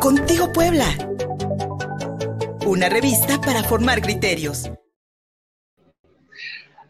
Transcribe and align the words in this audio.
Contigo 0.00 0.52
Puebla. 0.52 0.86
Una 2.66 2.88
revista 2.88 3.40
para 3.40 3.62
formar 3.64 4.00
criterios. 4.00 4.70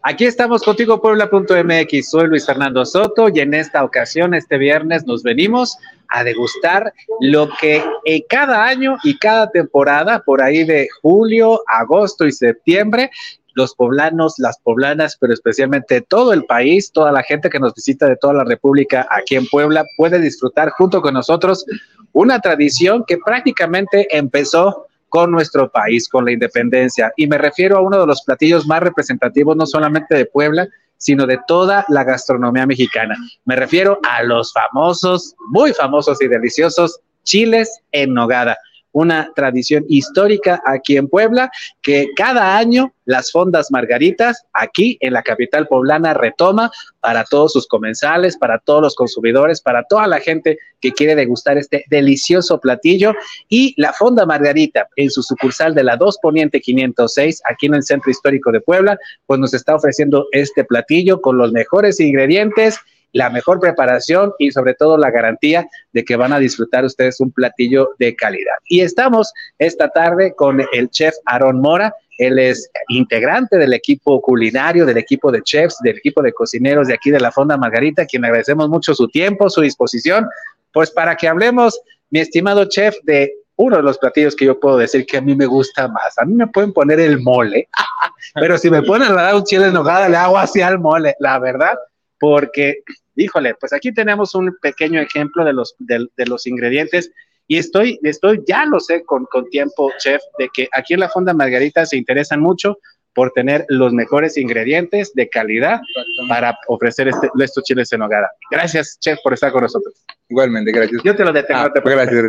Aquí 0.03 0.27
estamos 0.27 0.63
contigo 0.63 1.01
Puebla.mx. 1.01 2.11
Soy 2.11 2.29
Luis 2.29 2.47
Fernando 2.47 2.85
Soto 2.85 3.29
y 3.29 3.41
en 3.41 3.55
esta 3.55 3.85
ocasión, 3.85 4.35
este 4.35 4.59
viernes, 4.59 5.07
nos 5.07 5.23
venimos 5.23 5.79
a 6.09 6.25
degustar 6.25 6.93
lo 7.21 7.49
que 7.61 7.83
en 8.05 8.23
cada 8.29 8.67
año 8.67 8.97
y 9.03 9.19
cada 9.19 9.51
temporada, 9.51 10.23
por 10.25 10.43
ahí 10.43 10.65
de 10.65 10.89
julio, 11.03 11.63
agosto 11.67 12.27
y 12.27 12.33
septiembre, 12.33 13.11
los 13.59 13.75
poblanos, 13.75 14.35
las 14.39 14.59
poblanas, 14.61 15.19
pero 15.21 15.35
especialmente 15.35 16.01
todo 16.01 16.33
el 16.33 16.45
país, 16.45 16.93
toda 16.93 17.11
la 17.11 17.25
gente 17.25 17.51
que 17.51 17.59
nos 17.59 17.75
visita 17.75 18.07
de 18.07 18.17
toda 18.17 18.35
la 18.35 18.45
República 18.45 19.07
aquí 19.11 19.35
en 19.35 19.47
Puebla, 19.49 19.85
puede 19.97 20.21
disfrutar 20.21 20.71
junto 20.71 21.03
con 21.03 21.15
nosotros 21.15 21.67
una 22.13 22.41
tradición 22.41 23.05
que 23.07 23.19
prácticamente 23.19 24.07
empezó 24.17 24.87
con 25.09 25.33
nuestro 25.33 25.71
país, 25.71 26.09
con 26.09 26.25
la 26.25 26.33
independencia. 26.33 27.13
Y 27.17 27.27
me 27.27 27.37
refiero 27.37 27.77
a 27.77 27.81
uno 27.81 27.99
de 27.99 28.07
los 28.07 28.23
platillos 28.23 28.65
más 28.67 28.81
representativos, 28.81 29.57
no 29.57 29.67
solamente 29.67 30.15
de 30.15 30.27
Puebla, 30.27 30.69
sino 30.97 31.27
de 31.27 31.41
toda 31.49 31.85
la 31.89 32.05
gastronomía 32.05 32.65
mexicana. 32.65 33.17
Me 33.45 33.57
refiero 33.57 33.99
a 34.09 34.23
los 34.23 34.53
famosos, 34.53 35.35
muy 35.49 35.73
famosos 35.73 36.23
y 36.23 36.29
deliciosos 36.29 37.01
chiles 37.25 37.81
en 37.91 38.15
nogada 38.15 38.57
una 38.93 39.31
tradición 39.35 39.85
histórica 39.89 40.61
aquí 40.65 40.97
en 40.97 41.09
Puebla, 41.09 41.51
que 41.83 42.09
cada 42.17 42.57
año 42.57 42.93
las 43.05 43.33
fondas 43.33 43.71
Margaritas, 43.71 44.45
aquí 44.53 44.99
en 45.01 45.15
la 45.15 45.23
capital 45.23 45.67
poblana, 45.67 46.13
retoma 46.13 46.71
para 47.01 47.25
todos 47.25 47.53
sus 47.53 47.67
comensales, 47.67 48.37
para 48.37 48.59
todos 48.59 48.83
los 48.83 48.95
consumidores, 48.95 49.63
para 49.63 49.83
toda 49.85 50.07
la 50.07 50.21
gente 50.21 50.59
que 50.81 50.93
quiere 50.93 51.15
degustar 51.15 51.57
este 51.57 51.85
delicioso 51.89 52.61
platillo. 52.61 53.15
Y 53.49 53.75
la 53.81 53.93
fonda 53.95 54.27
Margarita, 54.27 54.89
en 54.97 55.11
su 55.11 55.23
sucursal 55.23 55.75
de 55.75 55.85
la 55.85 55.97
2 55.97 56.19
Poniente 56.21 56.61
506, 56.61 57.43
aquí 57.49 57.67
en 57.67 57.75
el 57.75 57.83
Centro 57.83 58.11
Histórico 58.11 58.53
de 58.53 58.61
Puebla, 58.61 58.99
pues 59.27 59.41
nos 59.41 59.55
está 59.55 59.75
ofreciendo 59.75 60.27
este 60.33 60.65
platillo 60.65 61.21
con 61.23 61.39
los 61.39 61.51
mejores 61.53 62.01
ingredientes 62.01 62.79
la 63.13 63.31
mejor 63.31 63.61
preparación 63.61 64.33
y 64.39 64.51
sobre 64.51 64.75
todo 64.75 64.97
la 64.97 65.11
garantía 65.11 65.69
de 65.93 66.05
que 66.05 66.17
van 66.17 66.33
a 66.33 66.39
disfrutar 66.39 66.85
ustedes 66.85 67.21
un 67.21 67.31
platillo 67.31 67.91
de 67.99 68.15
calidad. 68.15 68.55
Y 68.69 68.81
estamos 68.81 69.33
esta 69.59 69.89
tarde 69.89 70.35
con 70.35 70.63
el 70.73 70.91
chef 70.91 71.15
Aaron 71.27 71.61
Mora. 71.61 71.95
Él 72.19 72.39
es 72.39 72.71
integrante 72.89 73.57
del 73.59 73.73
equipo 73.73 74.21
culinario, 74.21 74.85
del 74.85 74.99
equipo 74.99 75.31
de 75.31 75.43
chefs, 75.43 75.79
del 75.83 75.97
equipo 75.99 76.21
de 76.21 76.33
cocineros 76.33 76.89
de 76.89 76.95
aquí 76.95 77.11
de 77.11 77.21
la 77.21 77.31
Fonda 77.31 77.57
Margarita, 77.57 78.07
quien 78.07 78.25
agradecemos 78.25 78.69
mucho 78.69 78.95
su 78.95 79.09
tiempo, 79.09 79.49
su 79.49 79.61
disposición, 79.61 80.27
pues 80.73 80.91
para 80.91 81.17
que 81.17 81.29
hablemos, 81.29 81.81
mi 82.11 82.21
estimado 82.21 82.65
chef, 82.65 82.97
de 83.05 83.33
uno 83.57 83.77
de 83.77 83.83
los 83.83 83.99
platillos 83.99 84.37
que 84.37 84.45
yo 84.45 84.59
puedo 84.59 84.79
decir 84.79 85.05
que 85.07 85.19
a 85.19 85.21
mí 85.21 85.35
me 85.35 85.47
gusta 85.47 85.89
más. 85.89 86.19
A 86.19 86.25
mí 86.25 86.35
me 86.35 86.47
pueden 86.47 86.73
poner 86.73 87.01
el 87.01 87.21
mole, 87.21 87.69
pero 88.35 88.59
si 88.59 88.69
me 88.71 88.83
ponen 88.83 89.13
a 89.13 89.23
dar 89.23 89.35
un 89.35 89.45
chile 89.45 89.67
en 89.67 89.75
nogada, 89.75 90.09
le 90.09 90.17
hago 90.17 90.39
así 90.39 90.61
al 90.61 90.79
mole, 90.79 91.15
la 91.21 91.39
verdad 91.39 91.75
porque, 92.19 92.83
híjole, 93.17 93.55
pues 93.55 93.73
aquí 93.73 93.93
tenemos 93.93 94.35
un 94.35 94.57
pequeño 94.61 95.01
ejemplo 95.01 95.45
de 95.45 95.53
los, 95.53 95.75
de, 95.79 96.09
los 96.27 96.47
ingredientes 96.47 97.11
y 97.47 97.59
estoy, 97.59 97.99
estoy, 98.03 98.43
ya 98.47 98.67
lo 98.67 98.81
sé 98.81 99.05
con, 99.05 99.25
con 99.27 99.49
tiempo, 99.49 99.91
chef, 99.99 100.21
de 100.39 100.49
que 100.53 100.69
aquí 100.73 100.95
en 100.95 101.01
la 101.01 101.09
Fonda 101.09 101.33
Margarita 101.33 101.87
se 101.87 101.97
interesan 101.97 102.41
mucho 102.41 102.79
por 103.15 103.33
tener 103.33 103.65
los 103.69 103.93
mejores 103.93 104.37
ingredientes 104.37 105.13
de 105.15 105.29
calidad 105.29 105.81
para 106.29 106.57
ofrecer 106.69 107.09
este, 107.09 107.29
estos 107.41 107.65
chiles 107.65 107.93
en 107.93 108.03
hogada. 108.03 108.31
Gracias, 108.51 108.99
chef, 109.01 109.19
por 109.25 109.33
estar 109.33 109.51
con 109.51 109.63
nosotros. 109.63 109.95
Igualmente, 110.29 110.71
gracias. 110.71 111.03
Yo 111.03 111.17
te 111.17 111.25
lo 111.25 111.33
detengo. 111.33 111.61
Ah, 111.61 111.73
gracias. 111.75 112.25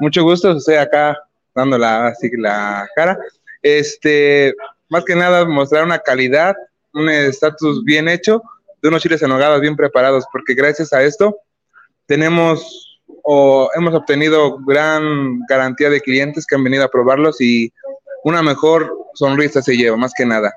Mucho 0.00 0.22
gusto, 0.22 0.52
estoy 0.52 0.76
acá 0.76 1.16
dando 1.54 1.78
la, 1.78 2.08
así, 2.08 2.30
la 2.36 2.88
cara. 2.96 3.18
Este, 3.60 4.54
más 4.88 5.04
que 5.04 5.14
nada, 5.14 5.44
mostrar 5.44 5.84
una 5.84 5.98
calidad, 5.98 6.56
un 6.94 7.08
estatus 7.08 7.84
bien 7.84 8.08
hecho 8.08 8.42
de 8.82 8.88
unos 8.88 9.02
chiles 9.02 9.22
en 9.22 9.30
nogada 9.30 9.58
bien 9.58 9.76
preparados, 9.76 10.24
porque 10.32 10.54
gracias 10.54 10.92
a 10.92 11.02
esto 11.02 11.38
tenemos 12.06 13.00
o 13.22 13.70
hemos 13.74 13.94
obtenido 13.94 14.58
gran 14.66 15.40
garantía 15.48 15.88
de 15.88 16.00
clientes 16.00 16.44
que 16.44 16.56
han 16.56 16.64
venido 16.64 16.84
a 16.84 16.90
probarlos 16.90 17.40
y 17.40 17.72
una 18.24 18.42
mejor 18.42 18.92
sonrisa 19.14 19.62
se 19.62 19.76
lleva, 19.76 19.96
más 19.96 20.12
que 20.16 20.26
nada. 20.26 20.52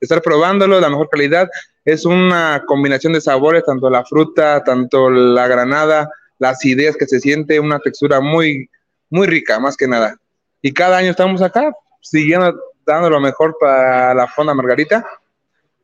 Estar 0.00 0.22
probándolo, 0.22 0.80
la 0.80 0.88
mejor 0.88 1.08
calidad, 1.10 1.48
es 1.84 2.04
una 2.04 2.62
combinación 2.66 3.12
de 3.12 3.20
sabores, 3.20 3.64
tanto 3.64 3.90
la 3.90 4.04
fruta, 4.04 4.64
tanto 4.64 5.10
la 5.10 5.46
granada, 5.46 6.10
las 6.38 6.64
ideas 6.64 6.96
que 6.96 7.06
se 7.06 7.20
siente, 7.20 7.60
una 7.60 7.78
textura 7.78 8.20
muy, 8.20 8.68
muy 9.10 9.26
rica, 9.26 9.58
más 9.58 9.76
que 9.76 9.86
nada. 9.86 10.16
Y 10.62 10.72
cada 10.72 10.98
año 10.98 11.10
estamos 11.10 11.42
acá, 11.42 11.72
siguiendo 12.00 12.54
dando 12.86 13.10
lo 13.10 13.20
mejor 13.20 13.56
para 13.58 14.14
la 14.14 14.26
Fonda 14.28 14.54
Margarita 14.54 15.04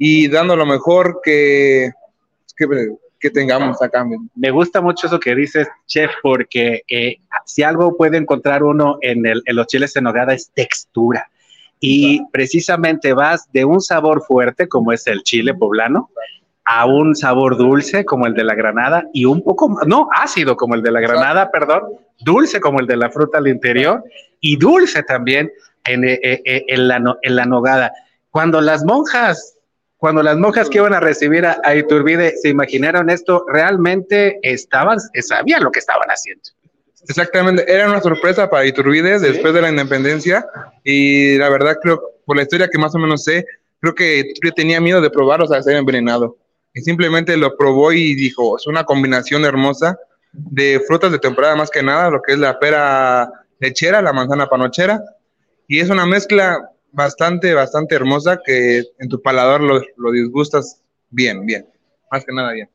y 0.05 0.27
dando 0.27 0.57
lo 0.57 0.67
mejor 0.67 1.21
que, 1.23 1.93
que, 3.21 3.31
tengamos 3.31 3.81
acá. 3.81 4.05
Me 4.35 4.51
gusta 4.51 4.81
mucho 4.81 5.07
eso 5.07 5.21
que 5.21 5.33
dices, 5.33 5.69
chef, 5.87 6.11
porque 6.21 6.83
eh, 6.89 7.19
si 7.47 7.63
algo 7.63 7.97
puede 7.97 8.17
encontrar 8.17 8.65
uno 8.65 8.99
en, 9.01 9.25
el, 9.25 9.45
en 9.47 9.55
los 9.55 9.69
chiles 9.69 9.95
en 9.95 10.03
nogada 10.03 10.35
es 10.35 10.51
textura. 10.55 11.31
Y 11.79 12.21
precisamente 12.33 13.13
vas 13.13 13.49
de 13.53 13.65
un 13.65 13.81
sabor 13.81 14.25
fuerte, 14.27 14.67
como 14.67 14.91
es 14.91 15.07
el 15.07 15.23
chile 15.23 15.55
poblano, 15.55 16.11
a 16.65 16.85
un 16.87 17.15
sabor 17.15 17.57
dulce 17.57 18.05
como 18.05 18.27
el 18.27 18.35
de 18.35 18.43
la 18.43 18.57
granada 18.57 19.05
y 19.13 19.25
un 19.25 19.41
poco, 19.41 19.73
no, 19.87 20.09
ácido 20.17 20.57
como 20.57 20.75
el 20.75 20.83
de 20.83 20.91
la 20.91 21.01
granada, 21.01 21.53
perdón, 21.53 21.83
dulce 22.19 22.61
como 22.61 22.81
el 22.81 22.89
de 22.89 22.97
la 22.97 23.09
fruta 23.09 23.39
al 23.39 23.47
interior 23.47 24.03
y 24.41 24.57
dulce 24.57 25.05
también 25.05 25.53
en, 25.85 26.03
eh, 26.03 26.19
eh, 26.23 26.65
en, 26.67 26.89
la, 26.89 27.17
en 27.23 27.37
la 27.37 27.47
nogada. 27.47 27.93
Cuando 28.33 28.61
las 28.61 28.85
monjas 28.85 29.59
cuando 30.03 30.21
las 30.21 30.37
monjas 30.37 30.69
que 30.69 30.79
iban 30.79 30.95
a 30.95 30.99
recibir 30.99 31.47
a, 31.47 31.77
Iturbide 31.77 32.37
se 32.37 32.49
imaginaron 32.49 33.09
esto, 33.09 33.45
realmente 33.47 34.41
estaban, 34.43 34.99
sabían 34.99 35.63
lo 35.63 35.71
que 35.71 35.79
estaban 35.79 36.09
haciendo. 36.09 36.43
Exactamente, 37.07 37.73
era 37.73 37.89
una 37.89 38.01
sorpresa 38.01 38.51
para 38.51 38.67
Iturbide 38.67 39.21
después 39.21 39.55
de 39.55 39.63
la 39.63 39.71
independencia 39.71 40.45
y 40.83 41.39
la 41.39 41.49
verdad 41.51 41.79
creo, 41.81 42.03
por 42.27 42.35
la 42.37 42.43
historia 42.43 42.67
que 42.67 42.79
más 42.79 42.93
o 42.97 42.99
menos 42.99 43.23
sé, 43.23 43.47
creo 43.79 43.95
que 43.95 44.19
Iturbide 44.19 44.55
tenía 44.57 44.81
miedo 44.81 45.01
de 45.01 45.09
probarlo, 45.09 45.45
o 45.45 45.49
sea, 45.49 45.63
ser 45.63 45.77
envenenado. 45.77 46.37
Y 46.75 46.81
simplemente 46.81 47.37
lo 47.37 47.57
probó 47.57 47.93
y 47.93 48.17
dijo, 48.17 48.57
es 48.57 48.67
una 48.67 48.83
combinación 48.83 49.45
hermosa 49.45 49.97
de 50.33 50.83
frutas 50.85 51.13
de 51.13 51.21
temporada 51.21 51.55
más 51.55 51.71
que 51.71 51.85
nada, 51.85 52.11
lo 52.11 52.21
que 52.23 52.33
es 52.33 52.41
la 52.41 52.59
pera 52.59 53.31
lechera, 53.61 54.03
la 54.03 54.13
manzana 54.13 54.49
panochera, 54.49 55.01
y 55.69 55.79
es 55.79 55.91
una 55.91 56.07
mezcla 56.07 56.73
bastante, 56.93 57.55
bastante 57.55 57.95
hermosa 57.95 58.41
que 58.45 58.85
en 58.99 59.09
tu 59.09 59.21
paladar 59.21 59.61
lo, 59.61 60.13
disgustas 60.13 60.81
bien, 61.11 61.45
bien, 61.45 61.67
más 62.11 62.25
que 62.25 62.33
nada 62.33 62.53
bien. 62.53 62.69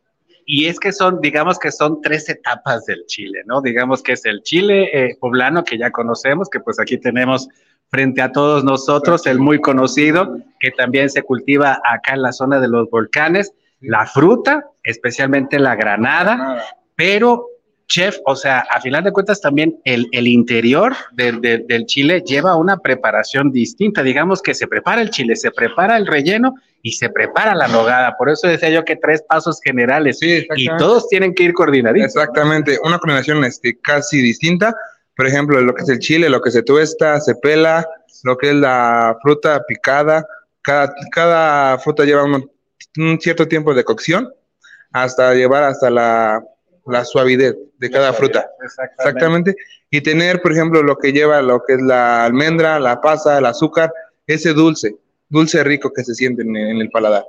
Y 0.45 0.67
es 0.67 0.79
que 0.79 0.93
son, 0.93 1.19
digamos 1.21 1.59
que 1.59 1.71
son 1.71 2.01
tres 2.01 2.29
etapas 2.29 2.85
del 2.85 3.05
chile, 3.05 3.41
¿no? 3.45 3.61
Digamos 3.61 4.01
que 4.01 4.13
es 4.13 4.25
el 4.25 4.41
chile 4.43 4.89
eh, 4.93 5.17
poblano 5.19 5.63
que 5.63 5.77
ya 5.77 5.91
conocemos, 5.91 6.49
que 6.49 6.61
pues 6.61 6.79
aquí 6.79 6.97
tenemos 6.97 7.49
frente 7.89 8.21
a 8.21 8.31
todos 8.31 8.63
nosotros, 8.63 9.25
el 9.27 9.39
muy 9.39 9.59
conocido, 9.59 10.37
que 10.59 10.71
también 10.71 11.09
se 11.09 11.21
cultiva 11.21 11.81
acá 11.83 12.13
en 12.13 12.21
la 12.21 12.31
zona 12.31 12.59
de 12.59 12.67
los 12.67 12.89
volcanes, 12.89 13.53
la 13.81 14.05
fruta, 14.05 14.65
especialmente 14.83 15.59
la 15.59 15.75
granada, 15.75 16.63
pero 16.95 17.47
chef, 17.87 18.17
o 18.25 18.35
sea, 18.35 18.59
a 18.69 18.81
final 18.81 19.03
de 19.03 19.11
cuentas 19.11 19.41
también 19.41 19.79
el, 19.85 20.07
interior 20.27 20.95
del 21.13 21.85
chile 21.85 22.21
lleva 22.25 22.55
una 22.55 22.77
preparación 22.77 23.51
distinta. 23.51 24.03
Digamos 24.03 24.41
que 24.41 24.53
se 24.53 24.67
prepara 24.67 25.01
el 25.01 25.09
chile, 25.09 25.35
se 25.35 25.51
prepara 25.51 25.97
el 25.97 26.05
relleno 26.05 26.55
y 26.81 26.91
se 26.91 27.09
prepara 27.09 27.55
la 27.55 27.67
nogada. 27.67 28.15
Por 28.17 28.29
eso 28.29 28.47
decía 28.47 28.69
yo 28.69 28.83
que 28.83 28.97
tres 28.97 29.23
pasos 29.27 29.59
generales 29.63 30.19
y 30.21 30.67
todos 30.77 31.07
tienen 31.07 31.33
que 31.33 31.43
ir 31.43 31.53
coordinados. 31.53 31.99
Exactamente, 31.99 32.77
una 32.83 32.99
coordinación 32.99 33.43
este, 33.45 33.77
casi 33.79 34.21
distinta. 34.21 34.75
Por 35.15 35.25
ejemplo, 35.25 35.59
lo 35.61 35.73
que 35.73 35.83
es 35.83 35.89
el 35.89 35.99
chile, 35.99 36.29
lo 36.29 36.41
que 36.41 36.51
se 36.51 36.63
tuesta, 36.63 37.19
se 37.21 37.35
pela, 37.35 37.87
lo 38.23 38.37
que 38.37 38.49
es 38.49 38.55
la 38.55 39.17
fruta 39.21 39.63
picada. 39.67 40.27
Cada, 40.61 40.93
cada 41.11 41.79
fruta 41.79 42.03
lleva 42.03 42.25
un 42.25 43.19
cierto 43.21 43.47
tiempo 43.47 43.73
de 43.73 43.85
cocción 43.85 44.29
hasta 44.91 45.33
llevar 45.33 45.63
hasta 45.63 45.89
la 45.89 46.43
la 46.87 47.05
suavidad 47.05 47.53
de 47.77 47.89
cada 47.89 48.13
fruta. 48.13 48.49
Exactamente. 48.61 49.55
Y 49.89 50.01
tener, 50.01 50.41
por 50.41 50.51
ejemplo, 50.51 50.83
lo 50.83 50.97
que 50.97 51.13
lleva 51.13 51.41
lo 51.41 51.63
que 51.65 51.73
es 51.73 51.81
la 51.81 52.25
almendra, 52.25 52.79
la 52.79 52.99
pasa, 53.01 53.37
el 53.37 53.45
azúcar, 53.45 53.91
ese 54.25 54.53
dulce, 54.53 54.95
dulce 55.29 55.63
rico 55.63 55.91
que 55.93 56.03
se 56.03 56.13
siente 56.13 56.41
en, 56.41 56.55
el 56.55 56.89
paladar. 56.89 57.25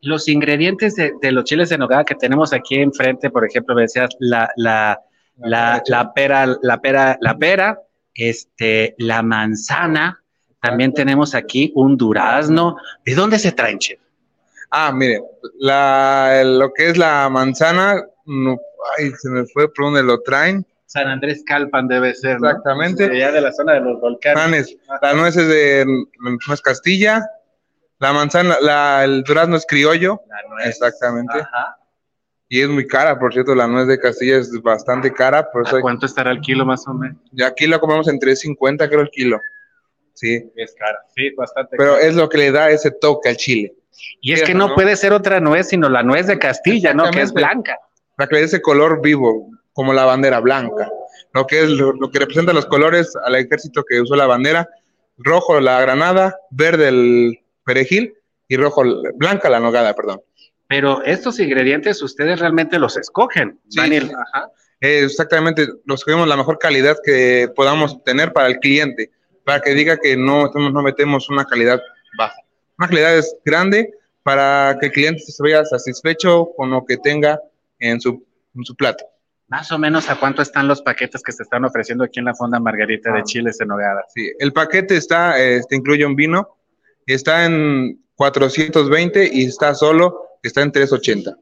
Los 0.00 0.28
ingredientes 0.28 0.96
de, 0.96 1.32
los 1.32 1.44
chiles 1.44 1.70
de 1.70 1.78
nogada 1.78 2.04
que 2.04 2.14
tenemos 2.14 2.52
aquí 2.52 2.76
enfrente, 2.76 3.30
por 3.30 3.46
ejemplo, 3.46 3.74
me 3.74 3.82
decías 3.82 4.10
la, 4.18 4.50
la, 4.56 5.00
la, 5.38 5.82
la, 5.86 6.12
pera, 6.12 6.46
la 6.60 6.80
pera, 6.80 7.16
la 7.20 7.38
pera, 7.38 7.80
este, 8.12 8.94
la 8.98 9.22
manzana, 9.22 10.22
también 10.60 10.92
tenemos 10.92 11.34
aquí 11.34 11.72
un 11.74 11.96
durazno. 11.96 12.76
¿De 13.04 13.14
dónde 13.14 13.38
se 13.38 13.52
traen, 13.52 13.78
chef? 13.78 14.00
Ah, 14.70 14.92
mire, 14.92 15.22
la, 15.58 16.42
lo 16.44 16.72
que 16.72 16.90
es 16.90 16.98
la 16.98 17.28
manzana, 17.28 18.02
no, 18.26 18.58
ay, 18.98 19.10
se 19.18 19.28
me 19.30 19.44
fue 19.46 19.72
por 19.72 19.86
dónde 19.86 20.02
lo 20.02 20.20
traen. 20.22 20.66
San 20.86 21.08
Andrés 21.08 21.42
Calpan 21.46 21.88
debe 21.88 22.14
ser, 22.14 22.40
¿no? 22.40 22.48
Exactamente. 22.48 23.08
De 23.08 23.16
allá 23.16 23.32
de 23.32 23.40
la 23.40 23.52
zona 23.52 23.72
de 23.74 23.80
los 23.80 24.00
volcanes. 24.00 24.76
La 25.02 25.12
nuez 25.14 25.36
es 25.36 25.48
de 25.48 25.84
nuez 26.20 26.60
Castilla, 26.62 27.24
la 27.98 28.12
manzana, 28.12 28.56
la, 28.60 29.02
el 29.04 29.22
durazno 29.24 29.56
es 29.56 29.66
criollo, 29.66 30.20
La 30.28 30.48
nuez. 30.48 30.66
exactamente. 30.68 31.38
Ajá. 31.40 31.78
Y 32.48 32.60
es 32.60 32.68
muy 32.68 32.86
cara, 32.86 33.18
por 33.18 33.32
cierto, 33.32 33.54
la 33.54 33.66
nuez 33.66 33.88
de 33.88 33.98
Castilla 33.98 34.36
es 34.36 34.52
bastante 34.62 35.12
cara, 35.12 35.50
por 35.50 35.62
eso 35.66 35.74
¿A 35.74 35.78
hay- 35.78 35.82
cuánto 35.82 36.06
estará 36.06 36.30
el 36.30 36.40
kilo 36.40 36.64
más 36.64 36.86
o 36.86 36.92
menos? 36.94 37.16
y 37.32 37.42
aquí 37.42 37.66
lo 37.66 37.80
compramos 37.80 38.06
en 38.08 38.18
3.50 38.20 38.86
creo 38.88 39.00
el 39.00 39.10
kilo. 39.10 39.40
Sí, 40.12 40.48
Es 40.54 40.76
cara, 40.78 40.98
sí, 41.16 41.30
bastante 41.36 41.76
pero 41.76 41.94
cara. 41.94 42.06
es 42.06 42.14
lo 42.14 42.28
que 42.28 42.38
le 42.38 42.52
da 42.52 42.70
ese 42.70 42.92
toque 42.92 43.30
al 43.30 43.36
chile. 43.36 43.74
Y 44.20 44.32
es 44.32 44.42
que 44.44 44.54
no 44.54 44.68
¿no? 44.68 44.74
puede 44.74 44.94
ser 44.94 45.12
otra 45.12 45.40
nuez, 45.40 45.68
sino 45.70 45.88
la 45.88 46.02
nuez 46.04 46.26
de 46.28 46.38
Castilla, 46.38 46.94
¿no? 46.94 47.10
Que 47.10 47.22
es 47.22 47.32
blanca. 47.32 47.78
Para 48.16 48.28
que 48.28 48.34
le 48.34 48.40
dé 48.40 48.46
ese 48.46 48.62
color 48.62 49.00
vivo, 49.02 49.48
como 49.72 49.92
la 49.92 50.04
bandera 50.04 50.40
blanca. 50.40 50.88
Lo 51.32 51.46
que 51.46 51.62
es 51.62 51.70
lo, 51.70 51.92
lo 51.92 52.10
que 52.10 52.20
representa 52.20 52.52
los 52.52 52.66
colores 52.66 53.12
al 53.24 53.34
ejército 53.34 53.84
que 53.88 54.00
usó 54.00 54.14
la 54.14 54.26
bandera, 54.26 54.68
rojo 55.18 55.60
la 55.60 55.80
granada, 55.80 56.36
verde 56.50 56.88
el 56.88 57.40
perejil 57.64 58.14
y 58.48 58.56
rojo 58.56 58.82
blanca 59.16 59.50
la 59.50 59.60
nogada, 59.60 59.94
perdón. 59.94 60.20
Pero 60.68 61.02
estos 61.04 61.38
ingredientes 61.40 62.02
ustedes 62.02 62.40
realmente 62.40 62.78
los 62.78 62.96
escogen. 62.96 63.58
Sí. 63.68 63.80
Y- 63.80 63.96
ajá. 63.96 64.50
Eh, 64.80 65.04
exactamente, 65.04 65.66
los 65.86 66.04
que 66.04 66.12
la 66.12 66.36
mejor 66.36 66.58
calidad 66.58 66.96
que 67.04 67.48
podamos 67.54 68.02
tener 68.04 68.32
para 68.32 68.48
el 68.48 68.58
cliente, 68.58 69.10
para 69.44 69.60
que 69.60 69.72
diga 69.74 69.96
que 69.96 70.16
no, 70.16 70.46
estamos- 70.46 70.72
no 70.72 70.82
metemos 70.82 71.30
una 71.30 71.44
calidad 71.44 71.80
baja. 72.18 72.36
Una 72.78 72.88
calidad 72.88 73.16
es 73.16 73.36
grande 73.44 73.94
para 74.22 74.76
que 74.80 74.86
el 74.86 74.92
cliente 74.92 75.20
se 75.20 75.42
vea 75.42 75.64
satisfecho 75.64 76.50
con 76.56 76.70
lo 76.70 76.84
que 76.84 76.96
tenga 76.98 77.40
en 77.90 78.00
su, 78.00 78.26
en 78.54 78.64
su 78.64 78.74
plato. 78.74 79.04
Más 79.48 79.70
o 79.72 79.78
menos 79.78 80.08
a 80.08 80.16
cuánto 80.18 80.40
están 80.42 80.66
los 80.68 80.80
paquetes 80.82 81.22
que 81.22 81.30
se 81.32 81.42
están 81.42 81.64
ofreciendo 81.64 82.02
aquí 82.04 82.18
en 82.18 82.24
la 82.24 82.34
Fonda 82.34 82.58
Margarita 82.58 83.12
de 83.12 83.20
Ah. 83.20 83.24
Chiles 83.24 83.60
en 83.60 83.68
Nogada. 83.68 84.04
Sí, 84.14 84.30
el 84.38 84.52
paquete 84.52 84.96
está, 84.96 85.38
este, 85.38 85.76
incluye 85.76 86.04
un 86.06 86.16
vino, 86.16 86.56
está 87.06 87.44
en 87.44 88.00
420 88.16 89.28
y 89.32 89.44
está 89.44 89.74
solo, 89.74 90.38
está 90.42 90.62
en 90.62 90.72
380. 90.72 91.36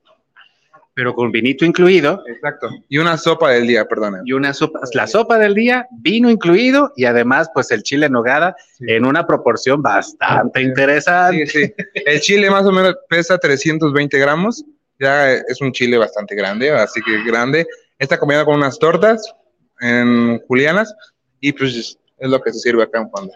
Pero 0.94 1.14
con 1.14 1.32
vinito 1.32 1.64
incluido 1.64 2.22
Exacto. 2.28 2.68
Y 2.88 2.98
una 2.98 3.16
sopa 3.16 3.50
del 3.52 3.66
día, 3.66 3.86
perdón. 3.86 4.20
y 4.26 4.32
una 4.34 4.52
sopa, 4.52 4.80
la 4.92 5.06
sopa 5.06 5.38
del 5.38 5.54
día, 5.54 5.86
vino 5.90 6.28
incluido 6.28 6.92
y 6.96 7.06
además 7.06 7.50
pues 7.54 7.70
el 7.70 7.82
chile 7.82 8.06
en 8.06 8.12
nogada 8.12 8.54
Sí. 8.78 8.84
en 8.88 9.06
una 9.06 9.26
proporción 9.26 9.80
bastante 9.80 10.60
interesante. 10.60 11.46
Sí, 11.46 11.66
sí. 11.66 11.74
El 11.94 12.20
chile 12.20 12.50
más 12.50 12.66
o 12.66 12.72
menos 12.72 12.94
pesa 13.08 13.38
320 13.38 14.18
gramos. 14.18 14.64
Ya 15.02 15.32
es 15.32 15.60
un 15.60 15.72
chile 15.72 15.99
bastante 15.99 16.37
grande, 16.37 16.70
así 16.70 17.02
que 17.02 17.25
grande. 17.25 17.66
Está 17.99 18.19
combinado 18.19 18.46
con 18.46 18.56
unas 18.56 18.78
tortas 18.78 19.34
en 19.81 20.38
julianas 20.46 20.94
y 21.40 21.52
pues 21.52 21.99
es 22.19 22.31
lo 22.31 22.40
que 22.40 22.52
se 22.52 22.60
sirve 22.60 22.84
acá 22.84 23.00
en. 23.00 23.31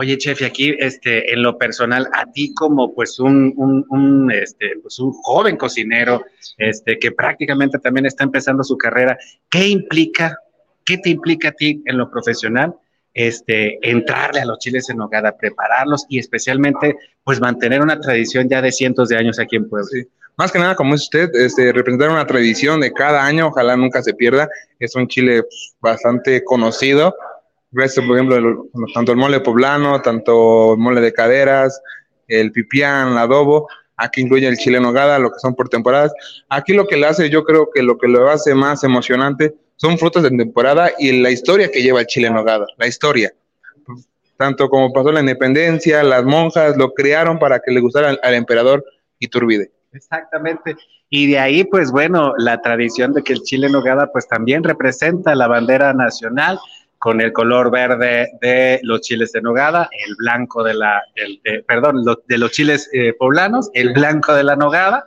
Oye, 0.00 0.16
chef, 0.16 0.42
y 0.42 0.44
aquí, 0.44 0.76
este, 0.78 1.32
en 1.34 1.42
lo 1.42 1.58
personal, 1.58 2.08
a 2.12 2.24
ti 2.30 2.54
como, 2.54 2.94
pues, 2.94 3.18
un, 3.18 3.52
un, 3.56 3.84
un, 3.88 4.30
este, 4.30 4.76
pues, 4.80 5.00
un 5.00 5.10
joven 5.12 5.56
cocinero, 5.56 6.22
este, 6.56 7.00
que 7.00 7.10
prácticamente 7.10 7.80
también 7.80 8.06
está 8.06 8.22
empezando 8.22 8.62
su 8.62 8.78
carrera, 8.78 9.18
¿qué 9.50 9.66
implica, 9.66 10.38
qué 10.86 10.98
te 10.98 11.10
implica 11.10 11.48
a 11.48 11.52
ti 11.52 11.82
en 11.84 11.98
lo 11.98 12.08
profesional, 12.12 12.76
este, 13.12 13.76
entrarle 13.82 14.42
a 14.42 14.44
los 14.44 14.60
chiles 14.60 14.88
en 14.88 14.98
nogada, 14.98 15.36
prepararlos 15.36 16.06
y 16.08 16.20
especialmente, 16.20 16.96
pues, 17.24 17.40
mantener 17.40 17.82
una 17.82 17.98
tradición 17.98 18.48
ya 18.48 18.62
de 18.62 18.70
cientos 18.70 19.08
de 19.08 19.16
años 19.16 19.40
aquí 19.40 19.56
en 19.56 19.68
Puebla? 19.68 19.88
Sí. 19.90 20.06
Más 20.38 20.52
que 20.52 20.58
nada, 20.60 20.76
como 20.76 20.94
es 20.94 21.02
usted, 21.02 21.34
este, 21.34 21.72
representar 21.72 22.10
una 22.10 22.24
tradición 22.26 22.80
de 22.80 22.92
cada 22.92 23.24
año, 23.26 23.48
ojalá 23.48 23.76
nunca 23.76 24.02
se 24.04 24.14
pierda. 24.14 24.48
Es 24.78 24.94
un 24.94 25.08
chile 25.08 25.42
pues, 25.42 25.74
bastante 25.80 26.44
conocido. 26.44 27.12
Gracias, 27.72 28.06
por 28.06 28.16
ejemplo, 28.16 28.36
el- 28.36 28.56
tanto 28.94 29.10
el 29.10 29.18
mole 29.18 29.40
poblano, 29.40 30.00
tanto 30.00 30.74
el 30.74 30.78
mole 30.78 31.00
de 31.00 31.12
caderas, 31.12 31.82
el 32.28 32.52
pipián, 32.52 33.08
el 33.12 33.18
adobo. 33.18 33.66
Aquí 33.96 34.20
incluye 34.20 34.46
el 34.46 34.56
chile 34.56 34.76
en 34.76 34.84
nogada, 34.84 35.18
lo 35.18 35.32
que 35.32 35.40
son 35.40 35.56
por 35.56 35.68
temporadas. 35.68 36.12
Aquí 36.48 36.72
lo 36.72 36.86
que 36.86 36.96
le 36.96 37.08
hace, 37.08 37.28
yo 37.30 37.42
creo 37.42 37.68
que 37.74 37.82
lo 37.82 37.98
que 37.98 38.06
lo 38.06 38.30
hace 38.30 38.54
más 38.54 38.84
emocionante 38.84 39.54
son 39.74 39.98
frutas 39.98 40.22
de 40.22 40.30
temporada 40.30 40.92
y 41.00 41.20
la 41.20 41.30
historia 41.30 41.68
que 41.68 41.82
lleva 41.82 42.00
el 42.00 42.06
chile 42.06 42.28
en 42.28 42.34
nogada, 42.34 42.64
la 42.76 42.86
historia. 42.86 43.32
Tanto 44.36 44.68
como 44.68 44.92
pasó 44.92 45.10
la 45.10 45.18
independencia, 45.18 46.04
las 46.04 46.22
monjas 46.24 46.76
lo 46.76 46.94
crearon 46.94 47.40
para 47.40 47.58
que 47.58 47.72
le 47.72 47.80
gustara 47.80 48.10
al, 48.10 48.20
al 48.22 48.34
emperador 48.34 48.84
Iturbide. 49.18 49.72
Exactamente. 49.98 50.76
Y 51.10 51.26
de 51.30 51.38
ahí, 51.38 51.64
pues 51.64 51.90
bueno, 51.90 52.32
la 52.38 52.60
tradición 52.60 53.12
de 53.12 53.22
que 53.22 53.32
el 53.32 53.42
chile 53.42 53.66
en 53.66 53.72
nogada, 53.72 54.10
pues 54.12 54.28
también 54.28 54.62
representa 54.62 55.34
la 55.34 55.48
bandera 55.48 55.92
nacional 55.92 56.58
con 56.98 57.20
el 57.20 57.32
color 57.32 57.70
verde 57.70 58.28
de 58.40 58.80
los 58.82 59.00
chiles 59.02 59.32
de 59.32 59.40
nogada, 59.40 59.88
el 60.06 60.14
blanco 60.16 60.62
de 60.64 60.74
la, 60.74 61.02
de- 61.44 61.62
perdón, 61.62 62.04
lo- 62.04 62.22
de 62.26 62.38
los 62.38 62.50
chiles 62.52 62.88
eh, 62.92 63.12
poblanos, 63.18 63.70
el 63.74 63.92
blanco 63.92 64.34
de 64.34 64.44
la 64.44 64.56
nogada 64.56 65.06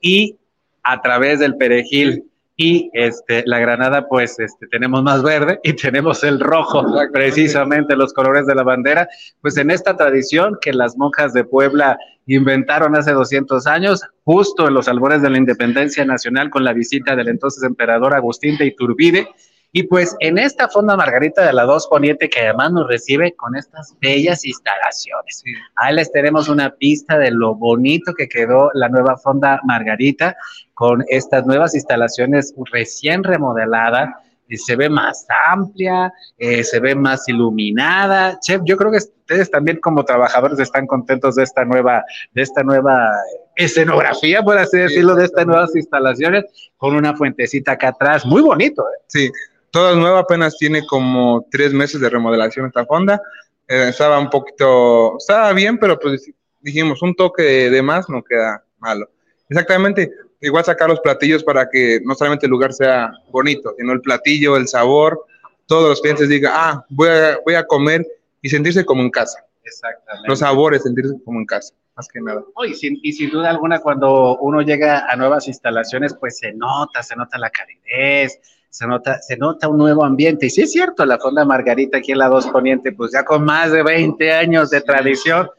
y 0.00 0.36
a 0.82 1.00
través 1.02 1.38
del 1.40 1.56
perejil 1.56 2.24
y 2.62 2.90
este, 2.92 3.42
la 3.46 3.58
granada, 3.58 4.06
pues 4.06 4.38
este, 4.38 4.66
tenemos 4.66 5.02
más 5.02 5.22
verde 5.22 5.58
y 5.62 5.72
tenemos 5.76 6.22
el 6.22 6.38
rojo, 6.38 6.84
precisamente 7.10 7.96
los 7.96 8.12
colores 8.12 8.46
de 8.46 8.54
la 8.54 8.62
bandera. 8.62 9.08
Pues 9.40 9.56
en 9.56 9.70
esta 9.70 9.96
tradición 9.96 10.58
que 10.60 10.74
las 10.74 10.94
monjas 10.98 11.32
de 11.32 11.44
Puebla 11.44 11.98
inventaron 12.26 12.94
hace 12.96 13.12
200 13.12 13.66
años, 13.66 14.02
justo 14.24 14.68
en 14.68 14.74
los 14.74 14.88
albores 14.88 15.22
de 15.22 15.30
la 15.30 15.38
independencia 15.38 16.04
nacional 16.04 16.50
con 16.50 16.62
la 16.62 16.74
visita 16.74 17.16
del 17.16 17.28
entonces 17.28 17.62
emperador 17.62 18.12
Agustín 18.14 18.58
de 18.58 18.66
Iturbide. 18.66 19.26
Y 19.72 19.84
pues 19.84 20.16
en 20.18 20.36
esta 20.36 20.68
Fonda 20.68 20.96
Margarita 20.96 21.46
de 21.46 21.52
la 21.52 21.64
2 21.64 21.86
Poniente 21.88 22.28
que 22.28 22.40
además 22.40 22.72
nos 22.72 22.88
recibe 22.88 23.34
con 23.36 23.56
estas 23.56 23.96
bellas 24.00 24.44
instalaciones. 24.44 25.42
Sí. 25.44 25.52
Ahí 25.76 25.94
les 25.94 26.10
tenemos 26.10 26.48
una 26.48 26.70
pista 26.70 27.18
de 27.18 27.30
lo 27.30 27.54
bonito 27.54 28.12
que 28.14 28.28
quedó 28.28 28.70
la 28.74 28.88
nueva 28.88 29.16
Fonda 29.16 29.60
Margarita 29.64 30.36
con 30.74 31.04
estas 31.08 31.46
nuevas 31.46 31.74
instalaciones 31.74 32.54
recién 32.72 33.22
remodelada. 33.22 34.22
y 34.52 34.56
se 34.56 34.74
ve 34.74 34.88
más 34.88 35.28
amplia, 35.46 36.12
eh, 36.36 36.64
se 36.64 36.80
ve 36.80 36.96
más 36.96 37.28
iluminada. 37.28 38.36
Chef, 38.40 38.60
yo 38.64 38.76
creo 38.76 38.90
que 38.90 38.96
ustedes 38.96 39.48
también 39.48 39.78
como 39.78 40.04
trabajadores 40.04 40.58
están 40.58 40.88
contentos 40.88 41.36
de 41.36 41.44
esta 41.44 41.64
nueva, 41.64 42.04
de 42.32 42.42
esta 42.42 42.64
nueva 42.64 43.12
escenografía, 43.54 44.42
por 44.42 44.58
así 44.58 44.78
decirlo, 44.78 45.14
de 45.14 45.26
estas 45.26 45.46
nuevas 45.46 45.76
instalaciones, 45.76 46.46
con 46.76 46.96
una 46.96 47.14
fuentecita 47.14 47.72
acá 47.72 47.90
atrás. 47.90 48.26
Muy 48.26 48.42
bonito, 48.42 48.82
¿eh? 48.82 49.02
Sí, 49.06 49.30
toda 49.70 49.94
nueva, 49.94 50.20
apenas 50.20 50.56
tiene 50.58 50.86
como 50.86 51.46
tres 51.50 51.72
meses 51.72 52.00
de 52.00 52.10
remodelación 52.10 52.66
esta 52.66 52.86
fonda. 52.86 53.20
Eh, 53.68 53.88
estaba 53.90 54.18
un 54.18 54.30
poquito, 54.30 55.16
estaba 55.18 55.52
bien, 55.52 55.78
pero 55.78 55.98
pues 55.98 56.30
dijimos, 56.60 57.02
un 57.02 57.14
toque 57.14 57.42
de, 57.42 57.70
de 57.70 57.82
más 57.82 58.08
no 58.08 58.22
queda 58.22 58.64
malo. 58.78 59.08
Exactamente, 59.48 60.10
igual 60.40 60.64
sacar 60.64 60.88
los 60.88 61.00
platillos 61.00 61.44
para 61.44 61.68
que 61.68 62.00
no 62.04 62.14
solamente 62.14 62.46
el 62.46 62.50
lugar 62.50 62.72
sea 62.72 63.12
bonito, 63.30 63.74
sino 63.78 63.92
el 63.92 64.00
platillo, 64.00 64.56
el 64.56 64.68
sabor, 64.68 65.24
todos 65.66 65.88
los 65.88 66.00
clientes 66.00 66.28
digan, 66.28 66.52
ah, 66.54 66.84
voy 66.88 67.08
a, 67.08 67.38
voy 67.44 67.54
a 67.54 67.64
comer 67.64 68.06
y 68.42 68.48
sentirse 68.48 68.84
como 68.84 69.02
en 69.02 69.10
casa. 69.10 69.44
Exactamente. 69.62 70.28
Los 70.28 70.40
sabores, 70.40 70.82
sentirse 70.82 71.14
como 71.24 71.38
en 71.38 71.46
casa, 71.46 71.74
más 71.94 72.08
que 72.08 72.20
nada. 72.20 72.42
Oh, 72.54 72.64
y, 72.64 72.74
sin, 72.74 72.98
y 73.02 73.12
sin 73.12 73.30
duda 73.30 73.50
alguna, 73.50 73.78
cuando 73.80 74.36
uno 74.38 74.62
llega 74.62 75.06
a 75.08 75.16
nuevas 75.16 75.46
instalaciones, 75.46 76.14
pues 76.14 76.38
se 76.38 76.52
nota, 76.54 77.02
se 77.02 77.14
nota 77.14 77.38
la 77.38 77.50
calidez, 77.50 78.40
se 78.70 78.86
nota, 78.86 79.20
se 79.20 79.36
nota 79.36 79.68
un 79.68 79.78
nuevo 79.78 80.04
ambiente. 80.04 80.46
Y 80.46 80.50
sí 80.50 80.62
es 80.62 80.72
cierto, 80.72 81.04
la 81.04 81.18
Fonda 81.18 81.44
Margarita 81.44 81.98
aquí 81.98 82.12
en 82.12 82.18
la 82.18 82.28
2 82.28 82.46
Poniente, 82.48 82.92
pues 82.92 83.12
ya 83.12 83.24
con 83.24 83.44
más 83.44 83.72
de 83.72 83.82
20 83.82 84.32
años 84.32 84.70
de 84.70 84.80
tradición, 84.80 85.50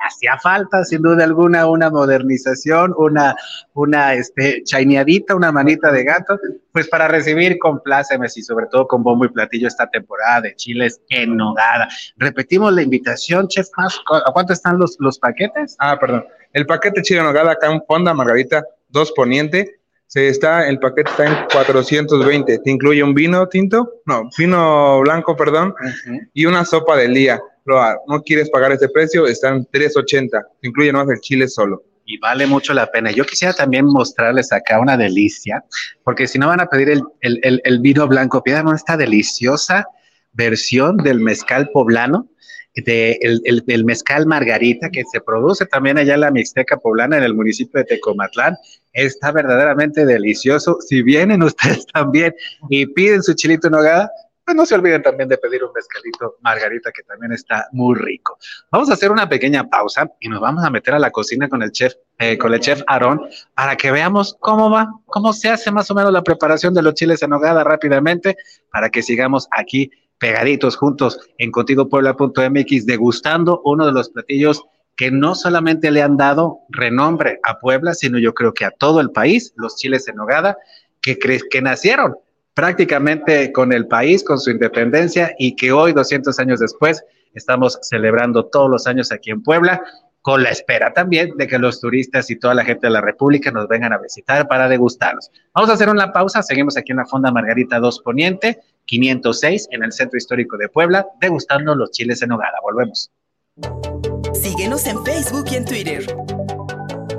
hacía 0.00 0.38
falta, 0.38 0.84
sin 0.84 1.02
duda 1.02 1.24
alguna, 1.24 1.66
una 1.66 1.90
modernización, 1.90 2.94
una, 2.96 3.34
una 3.74 4.14
este, 4.14 4.62
chaineadita, 4.64 5.34
una 5.34 5.52
manita 5.52 5.92
de 5.92 6.04
gato, 6.04 6.38
pues 6.72 6.88
para 6.88 7.08
recibir 7.08 7.58
con 7.58 7.82
plácemes 7.82 8.36
y 8.36 8.42
sobre 8.42 8.66
todo 8.66 8.86
con 8.86 9.02
bombo 9.02 9.24
y 9.24 9.28
platillo 9.28 9.68
esta 9.68 9.88
temporada 9.88 10.42
de 10.42 10.54
chiles 10.54 11.00
en 11.10 11.36
nogada. 11.36 11.88
Repetimos 12.16 12.72
la 12.72 12.82
invitación, 12.82 13.48
Chef 13.48 13.68
Más, 13.76 14.00
¿a 14.26 14.32
cuánto 14.32 14.52
están 14.52 14.78
los, 14.78 14.96
los 15.00 15.18
paquetes? 15.18 15.76
Ah, 15.78 15.98
perdón. 15.98 16.24
El 16.52 16.66
paquete 16.66 17.02
chile 17.02 17.20
en 17.20 17.26
nogada 17.26 17.52
acá 17.52 17.70
en 17.70 17.82
Fonda 17.86 18.14
Margarita 18.14 18.64
2 18.88 19.12
Poniente, 19.12 19.79
se 20.12 20.26
está, 20.28 20.68
el 20.68 20.80
paquete 20.80 21.08
está 21.08 21.24
en 21.26 21.34
420. 21.52 22.58
Te 22.58 22.70
incluye 22.70 23.00
un 23.02 23.14
vino 23.14 23.46
tinto, 23.48 23.88
no, 24.06 24.28
vino 24.36 25.00
blanco, 25.02 25.36
perdón, 25.36 25.72
y 26.34 26.46
una 26.46 26.64
sopa 26.64 26.96
del 26.96 27.14
día. 27.14 27.40
Lo- 27.64 27.80
no 28.08 28.20
quieres 28.22 28.50
pagar 28.50 28.72
ese 28.72 28.88
precio, 28.88 29.26
están 29.28 29.64
380. 29.70 30.42
Te 30.60 30.66
incluye 30.68 30.92
más 30.92 31.08
el 31.08 31.20
chile 31.20 31.46
solo. 31.46 31.84
y 32.12 32.18
vale 32.18 32.44
mucho 32.44 32.74
la 32.74 32.90
pena. 32.90 33.12
Yo 33.12 33.24
quisiera 33.24 33.54
también 33.54 33.84
mostrarles 33.86 34.52
acá 34.52 34.80
una 34.80 34.96
delicia, 34.96 35.62
porque 36.02 36.26
si 36.26 36.40
no 36.40 36.48
van 36.48 36.58
a 36.58 36.66
pedir 36.66 36.90
el, 36.90 37.02
el- 37.20 37.38
el- 37.44 37.60
el 37.64 37.78
vino 37.78 38.08
blanco, 38.08 38.42
pidan 38.42 38.66
esta 38.74 38.96
deliciosa 38.96 39.86
versión 40.32 40.96
del 40.96 41.20
mezcal 41.20 41.70
poblano. 41.72 42.26
De 42.76 43.18
el, 43.20 43.84
mezcal 43.84 44.26
margarita 44.26 44.90
que 44.90 45.04
se 45.12 45.20
produce 45.20 45.66
también 45.66 45.98
allá 45.98 46.14
en 46.14 46.20
la 46.20 46.30
Mixteca 46.30 46.76
Poblana, 46.76 47.16
en 47.16 47.24
el 47.24 47.34
municipio 47.34 47.78
de 47.78 47.84
Tecomatlán. 47.84 48.56
Está 48.92 49.32
verdaderamente 49.32 50.06
delicioso. 50.06 50.78
Si 50.80 51.02
vienen 51.02 51.42
ustedes 51.42 51.86
también 51.86 52.34
y 52.68 52.86
piden 52.86 53.22
su 53.22 53.34
chilito 53.34 53.68
en 53.68 53.72
nogada, 53.72 54.10
pues 54.44 54.56
no 54.56 54.66
se 54.66 54.74
olviden 54.74 55.02
también 55.02 55.28
de 55.28 55.38
pedir 55.38 55.62
un 55.62 55.70
mezcalito 55.72 56.36
margarita 56.40 56.90
que 56.90 57.02
también 57.04 57.32
está 57.32 57.68
muy 57.72 57.94
rico. 57.96 58.36
Vamos 58.72 58.90
a 58.90 58.94
hacer 58.94 59.12
una 59.12 59.28
pequeña 59.28 59.68
pausa 59.68 60.10
y 60.18 60.28
nos 60.28 60.40
vamos 60.40 60.64
a 60.64 60.70
meter 60.70 60.94
a 60.94 60.98
la 60.98 61.10
cocina 61.10 61.48
con 61.48 61.62
el 61.62 61.70
chef, 61.70 61.94
eh, 62.18 62.36
con 62.36 62.52
el 62.52 62.60
chef 62.60 62.82
Aarón, 62.88 63.28
para 63.54 63.76
que 63.76 63.92
veamos 63.92 64.36
cómo 64.40 64.70
va, 64.70 64.88
cómo 65.06 65.32
se 65.32 65.50
hace 65.50 65.70
más 65.70 65.90
o 65.90 65.94
menos 65.94 66.12
la 66.12 66.22
preparación 66.22 66.74
de 66.74 66.82
los 66.82 66.94
chiles 66.94 67.22
en 67.22 67.30
nogada 67.30 67.62
rápidamente, 67.62 68.36
para 68.72 68.90
que 68.90 69.02
sigamos 69.02 69.46
aquí 69.52 69.90
pegaditos 70.20 70.76
juntos 70.76 71.18
en 71.38 71.50
contigopuebla.mx 71.50 72.86
degustando 72.86 73.60
uno 73.64 73.86
de 73.86 73.92
los 73.92 74.10
platillos 74.10 74.62
que 74.96 75.10
no 75.10 75.34
solamente 75.34 75.90
le 75.90 76.02
han 76.02 76.18
dado 76.18 76.58
renombre 76.68 77.40
a 77.42 77.58
Puebla, 77.58 77.94
sino 77.94 78.18
yo 78.18 78.34
creo 78.34 78.52
que 78.52 78.66
a 78.66 78.70
todo 78.70 79.00
el 79.00 79.10
país, 79.10 79.52
los 79.56 79.76
chiles 79.76 80.06
en 80.08 80.16
nogada, 80.16 80.58
que, 81.00 81.18
que 81.18 81.62
nacieron 81.62 82.16
prácticamente 82.52 83.50
con 83.52 83.72
el 83.72 83.88
país, 83.88 84.22
con 84.22 84.38
su 84.38 84.50
independencia 84.50 85.34
y 85.38 85.56
que 85.56 85.72
hoy, 85.72 85.94
200 85.94 86.38
años 86.38 86.60
después, 86.60 87.02
estamos 87.32 87.78
celebrando 87.80 88.44
todos 88.44 88.68
los 88.68 88.86
años 88.86 89.10
aquí 89.10 89.30
en 89.30 89.42
Puebla, 89.42 89.82
con 90.22 90.42
la 90.42 90.50
espera 90.50 90.92
también 90.92 91.36
de 91.36 91.46
que 91.46 91.58
los 91.58 91.80
turistas 91.80 92.30
y 92.30 92.36
toda 92.36 92.54
la 92.54 92.64
gente 92.64 92.86
de 92.86 92.92
la 92.92 93.00
República 93.00 93.50
nos 93.50 93.68
vengan 93.68 93.92
a 93.92 93.98
visitar 93.98 94.46
para 94.48 94.68
degustarlos. 94.68 95.30
Vamos 95.54 95.70
a 95.70 95.74
hacer 95.74 95.88
una 95.88 96.12
pausa, 96.12 96.42
seguimos 96.42 96.76
aquí 96.76 96.92
en 96.92 96.98
la 96.98 97.06
Fonda 97.06 97.30
Margarita 97.30 97.78
2 97.78 98.00
Poniente, 98.00 98.60
506, 98.86 99.68
en 99.70 99.84
el 99.84 99.92
Centro 99.92 100.18
Histórico 100.18 100.56
de 100.56 100.68
Puebla, 100.68 101.06
degustando 101.20 101.74
los 101.74 101.90
chiles 101.90 102.22
en 102.22 102.30
nogada. 102.30 102.58
Volvemos. 102.62 103.10
Síguenos 104.34 104.86
en 104.86 105.04
Facebook 105.04 105.46
y 105.50 105.56
en 105.56 105.64
Twitter. 105.64 106.04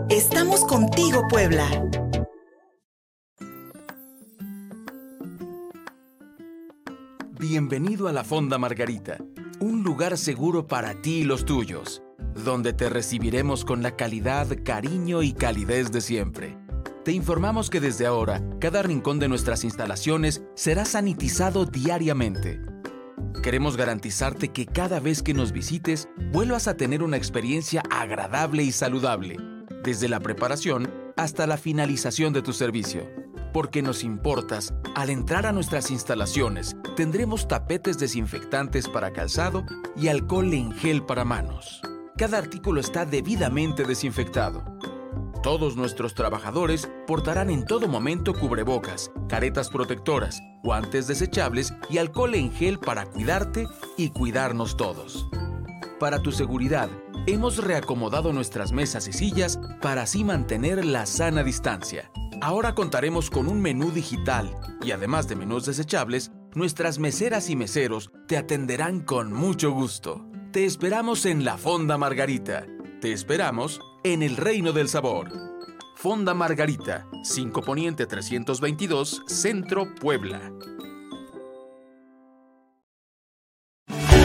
Estamos 0.10 0.65
contigo, 0.65 1.24
Puebla. 1.29 1.67
Bienvenido 7.39 8.08
a 8.08 8.12
la 8.12 8.24
Fonda 8.24 8.58
Margarita, 8.58 9.17
un 9.60 9.84
lugar 9.84 10.17
seguro 10.17 10.67
para 10.67 10.93
ti 11.01 11.22
y 11.22 11.24
los 11.24 11.43
tuyos, 11.43 12.03
donde 12.35 12.73
te 12.73 12.89
recibiremos 12.89 13.65
con 13.65 13.83
la 13.83 13.95
calidad, 13.95 14.47
cariño 14.63 15.23
y 15.23 15.33
calidez 15.33 15.91
de 15.91 16.01
siempre. 16.01 16.57
Te 17.03 17.11
informamos 17.11 17.69
que 17.69 17.79
desde 17.79 18.05
ahora, 18.05 18.43
cada 18.59 18.83
rincón 18.83 19.19
de 19.19 19.27
nuestras 19.27 19.63
instalaciones 19.63 20.43
será 20.55 20.85
sanitizado 20.85 21.65
diariamente. 21.65 22.61
Queremos 23.41 23.75
garantizarte 23.75 24.50
que 24.50 24.65
cada 24.65 25.00
vez 25.00 25.23
que 25.23 25.33
nos 25.33 25.51
visites, 25.51 26.07
vuelvas 26.31 26.67
a 26.67 26.75
tener 26.77 27.01
una 27.01 27.17
experiencia 27.17 27.83
agradable 27.89 28.63
y 28.63 28.71
saludable, 28.71 29.38
desde 29.83 30.09
la 30.09 30.19
preparación 30.19 30.93
hasta 31.17 31.47
la 31.47 31.57
finalización 31.57 32.33
de 32.33 32.41
tu 32.41 32.53
servicio 32.53 33.21
porque 33.53 33.81
nos 33.81 34.03
importas, 34.03 34.73
al 34.95 35.09
entrar 35.09 35.45
a 35.45 35.51
nuestras 35.51 35.91
instalaciones 35.91 36.75
tendremos 36.95 37.47
tapetes 37.47 37.97
desinfectantes 37.97 38.88
para 38.88 39.11
calzado 39.11 39.65
y 39.95 40.07
alcohol 40.07 40.53
en 40.53 40.71
gel 40.73 41.03
para 41.03 41.25
manos. 41.25 41.81
Cada 42.21 42.37
artículo 42.37 42.79
está 42.79 43.03
debidamente 43.03 43.83
desinfectado. 43.83 44.63
Todos 45.41 45.75
nuestros 45.75 46.13
trabajadores 46.13 46.87
portarán 47.07 47.49
en 47.49 47.65
todo 47.65 47.87
momento 47.87 48.35
cubrebocas, 48.35 49.11
caretas 49.27 49.71
protectoras, 49.71 50.39
guantes 50.61 51.07
desechables 51.07 51.73
y 51.89 51.97
alcohol 51.97 52.35
en 52.35 52.51
gel 52.51 52.77
para 52.77 53.07
cuidarte 53.07 53.67
y 53.97 54.09
cuidarnos 54.11 54.77
todos. 54.77 55.27
Para 55.99 56.21
tu 56.21 56.31
seguridad, 56.31 56.91
hemos 57.25 57.57
reacomodado 57.57 58.33
nuestras 58.33 58.71
mesas 58.71 59.07
y 59.07 59.13
sillas 59.13 59.59
para 59.81 60.03
así 60.03 60.23
mantener 60.23 60.85
la 60.85 61.07
sana 61.07 61.43
distancia. 61.43 62.11
Ahora 62.39 62.75
contaremos 62.75 63.31
con 63.31 63.47
un 63.47 63.59
menú 63.63 63.89
digital 63.89 64.55
y 64.83 64.91
además 64.91 65.27
de 65.27 65.37
menús 65.37 65.65
desechables, 65.65 66.31
nuestras 66.53 66.99
meseras 66.99 67.49
y 67.49 67.55
meseros 67.55 68.11
te 68.27 68.37
atenderán 68.37 68.99
con 68.99 69.33
mucho 69.33 69.71
gusto. 69.71 70.30
Te 70.51 70.65
esperamos 70.65 71.25
en 71.25 71.46
la 71.46 71.58
Fonda 71.58 71.98
Margarita. 71.98 72.65
Te 73.00 73.13
esperamos 73.13 73.79
en 74.03 74.22
el 74.22 74.36
Reino 74.36 74.74
del 74.74 74.89
Sabor. 74.89 75.31
Fonda 75.96 76.34
Margarita, 76.34 77.08
5 77.24 77.62
Poniente 77.62 78.05
322, 78.05 79.22
Centro, 79.27 79.96
Puebla. 79.96 80.51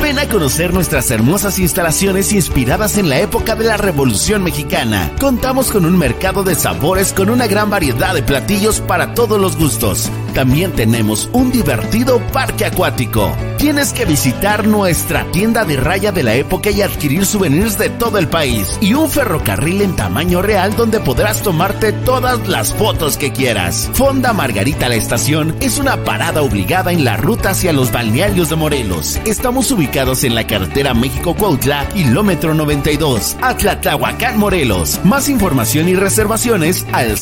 Ven 0.03 0.19
a 0.19 0.29
conocer 0.29 0.75
nuestras 0.75 1.13
hermosas 1.13 1.61
instalaciones 1.61 2.33
inspiradas 2.33 2.99
en 2.99 3.09
la 3.09 3.21
época 3.21 3.55
de 3.55 3.65
la 3.65 3.77
Revolución 3.77 4.43
Mexicana. 4.43 5.13
Contamos 5.21 5.71
con 5.71 5.87
un 5.87 5.97
mercado 5.97 6.43
de 6.43 6.57
sabores 6.57 7.13
con 7.13 7.31
una 7.31 7.47
gran 7.47 7.71
variedad 7.71 8.15
de 8.15 8.25
platillos 8.25 8.81
para 8.81 9.15
todos 9.15 9.41
los 9.41 9.57
gustos. 9.57 10.11
También 10.37 10.73
tenemos 10.73 11.31
un 11.33 11.51
divertido 11.51 12.21
parque 12.31 12.67
acuático. 12.67 13.35
Tienes 13.57 13.95
que 13.95 14.05
visitar 14.05 14.67
nuestra 14.67 15.25
tienda 15.33 15.65
de 15.65 15.79
raya 15.79 16.13
de 16.13 16.23
la 16.23 16.35
época 16.35 16.69
y 16.69 16.83
adquirir 16.83 17.25
souvenirs 17.25 17.79
de 17.79 17.89
todo 17.89 18.19
el 18.19 18.29
país. 18.29 18.77
Y 18.83 18.93
un 18.93 19.09
ferrocarril 19.09 19.81
en 19.81 19.97
tamaño 19.97 20.43
real 20.43 20.77
donde 20.77 21.01
podrás 21.01 21.41
tomarte 21.41 21.95
todas 21.95 22.47
las 22.49 22.75
fotos 22.75 23.17
que 23.17 23.33
quieras. 23.33 23.91
Fonda 23.95 24.35
Margarita 24.35 24.91
La 24.91 24.97
Estación 24.97 25.57
es 25.61 25.79
una 25.79 26.05
parada 26.05 26.43
obligada 26.43 26.93
en 26.93 27.03
la 27.03 27.17
ruta 27.17 27.53
hacia 27.53 27.73
los 27.73 27.91
balnearios 27.91 28.51
de 28.51 28.57
Morelos. 28.57 29.19
Estamos 29.25 29.71
ubicados 29.71 30.23
en 30.23 30.35
la 30.35 30.47
carretera 30.47 30.93
México-Cuautla, 30.93 31.89
kilómetro 31.95 32.53
92, 32.53 33.39
Atlatlahuacán, 33.41 34.39
Morelos. 34.39 35.01
Más 35.03 35.31
información 35.31 35.89
y 35.89 35.95
reservaciones 35.95 36.85
al 36.93 37.17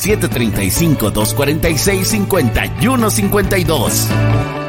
735-246-5152. 3.09 4.64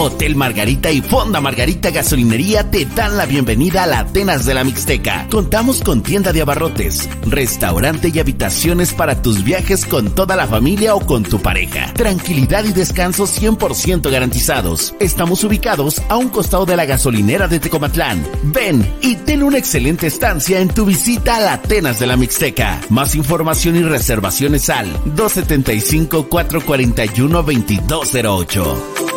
Hotel 0.00 0.34
Margarita 0.34 0.90
y 0.90 1.02
Fonda 1.02 1.42
Margarita 1.42 1.90
Gasolinería 1.90 2.70
te 2.70 2.86
dan 2.86 3.18
la 3.18 3.26
bienvenida 3.26 3.82
a 3.82 3.86
la 3.86 3.98
Atenas 3.98 4.46
de 4.46 4.54
la 4.54 4.64
Mixteca. 4.64 5.26
Contamos 5.30 5.82
con 5.82 6.02
tienda 6.02 6.32
de 6.32 6.40
abarrotes, 6.40 7.06
restaurante 7.26 8.10
y 8.12 8.18
habitaciones 8.18 8.94
para 8.94 9.20
tus 9.20 9.44
viajes 9.44 9.84
con 9.84 10.14
toda 10.14 10.36
la 10.36 10.46
familia 10.46 10.94
o 10.94 11.04
con 11.04 11.22
tu 11.22 11.38
pareja. 11.42 11.92
Tranquilidad 11.92 12.64
y 12.64 12.72
descanso 12.72 13.24
100% 13.26 14.10
garantizados. 14.10 14.94
Estamos 15.00 15.44
ubicados 15.44 16.00
a 16.08 16.16
un 16.16 16.30
costado 16.30 16.64
de 16.64 16.76
la 16.76 16.86
gasolinera 16.86 17.46
de 17.46 17.60
Tecomatlán. 17.60 18.26
Ven 18.44 18.90
y 19.02 19.16
ten 19.16 19.42
una 19.42 19.58
excelente 19.58 20.06
estancia 20.06 20.60
en 20.60 20.68
tu 20.68 20.86
visita 20.86 21.36
a 21.36 21.40
la 21.40 21.52
Atenas 21.52 21.98
de 21.98 22.06
la 22.06 22.16
Mixteca. 22.16 22.80
Más 22.88 23.14
información 23.14 23.76
y 23.76 23.82
reservaciones 23.82 24.70
al 24.70 24.90
275 25.14 26.26
441 26.26 27.42
2208. 27.42 29.09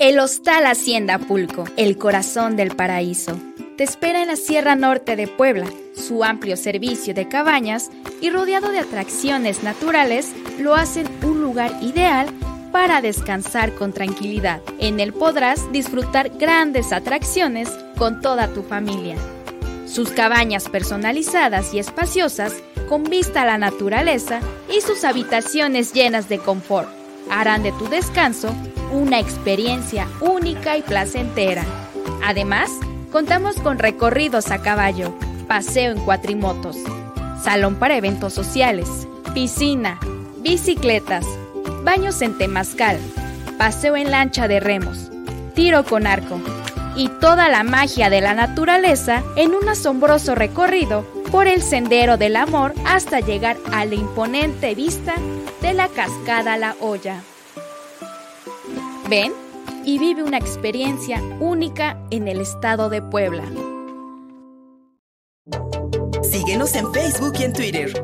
El 0.00 0.18
Hostal 0.18 0.64
Hacienda 0.64 1.18
Pulco, 1.18 1.66
el 1.76 1.98
corazón 1.98 2.56
del 2.56 2.74
paraíso. 2.74 3.38
Te 3.76 3.84
espera 3.84 4.22
en 4.22 4.28
la 4.28 4.36
Sierra 4.36 4.74
Norte 4.74 5.14
de 5.14 5.28
Puebla. 5.28 5.66
Su 5.94 6.24
amplio 6.24 6.56
servicio 6.56 7.12
de 7.12 7.28
cabañas 7.28 7.90
y 8.22 8.30
rodeado 8.30 8.70
de 8.70 8.78
atracciones 8.78 9.62
naturales 9.62 10.32
lo 10.58 10.74
hacen 10.74 11.06
un 11.22 11.42
lugar 11.42 11.76
ideal 11.82 12.28
para 12.72 13.02
descansar 13.02 13.74
con 13.74 13.92
tranquilidad. 13.92 14.62
En 14.78 15.00
él 15.00 15.12
podrás 15.12 15.70
disfrutar 15.70 16.30
grandes 16.30 16.94
atracciones 16.94 17.68
con 17.98 18.22
toda 18.22 18.48
tu 18.54 18.62
familia. 18.62 19.16
Sus 19.84 20.12
cabañas 20.12 20.70
personalizadas 20.70 21.74
y 21.74 21.78
espaciosas 21.78 22.54
con 22.88 23.04
vista 23.04 23.42
a 23.42 23.44
la 23.44 23.58
naturaleza 23.58 24.40
y 24.74 24.80
sus 24.80 25.04
habitaciones 25.04 25.92
llenas 25.92 26.30
de 26.30 26.38
confort 26.38 26.99
harán 27.30 27.62
de 27.62 27.72
tu 27.72 27.88
descanso 27.88 28.54
una 28.92 29.18
experiencia 29.18 30.08
única 30.20 30.76
y 30.76 30.82
placentera. 30.82 31.64
Además, 32.24 32.70
contamos 33.12 33.56
con 33.56 33.78
recorridos 33.78 34.50
a 34.50 34.60
caballo, 34.60 35.14
paseo 35.46 35.92
en 35.92 36.00
cuatrimotos, 36.00 36.76
salón 37.42 37.76
para 37.76 37.96
eventos 37.96 38.34
sociales, 38.34 38.88
piscina, 39.34 39.98
bicicletas, 40.38 41.24
baños 41.84 42.20
en 42.22 42.36
temazcal, 42.36 42.98
paseo 43.58 43.96
en 43.96 44.10
lancha 44.10 44.48
de 44.48 44.60
remos, 44.60 45.10
tiro 45.54 45.84
con 45.84 46.06
arco 46.06 46.40
y 46.96 47.08
toda 47.20 47.48
la 47.48 47.62
magia 47.62 48.10
de 48.10 48.20
la 48.20 48.34
naturaleza 48.34 49.22
en 49.36 49.54
un 49.54 49.68
asombroso 49.68 50.34
recorrido 50.34 51.06
por 51.30 51.46
el 51.46 51.62
sendero 51.62 52.16
del 52.16 52.36
amor 52.36 52.74
hasta 52.84 53.20
llegar 53.20 53.56
a 53.72 53.84
la 53.84 53.94
imponente 53.94 54.74
vista 54.74 55.14
de 55.60 55.74
la 55.74 55.88
cascada 55.88 56.56
La 56.56 56.76
Olla. 56.80 57.22
Ven 59.08 59.32
y 59.84 59.98
vive 59.98 60.22
una 60.22 60.38
experiencia 60.38 61.22
única 61.40 61.98
en 62.10 62.28
el 62.28 62.40
estado 62.40 62.88
de 62.88 63.02
Puebla. 63.02 63.44
Síguenos 66.22 66.74
en 66.74 66.92
Facebook 66.92 67.32
y 67.38 67.42
en 67.44 67.52
Twitter. 67.52 68.02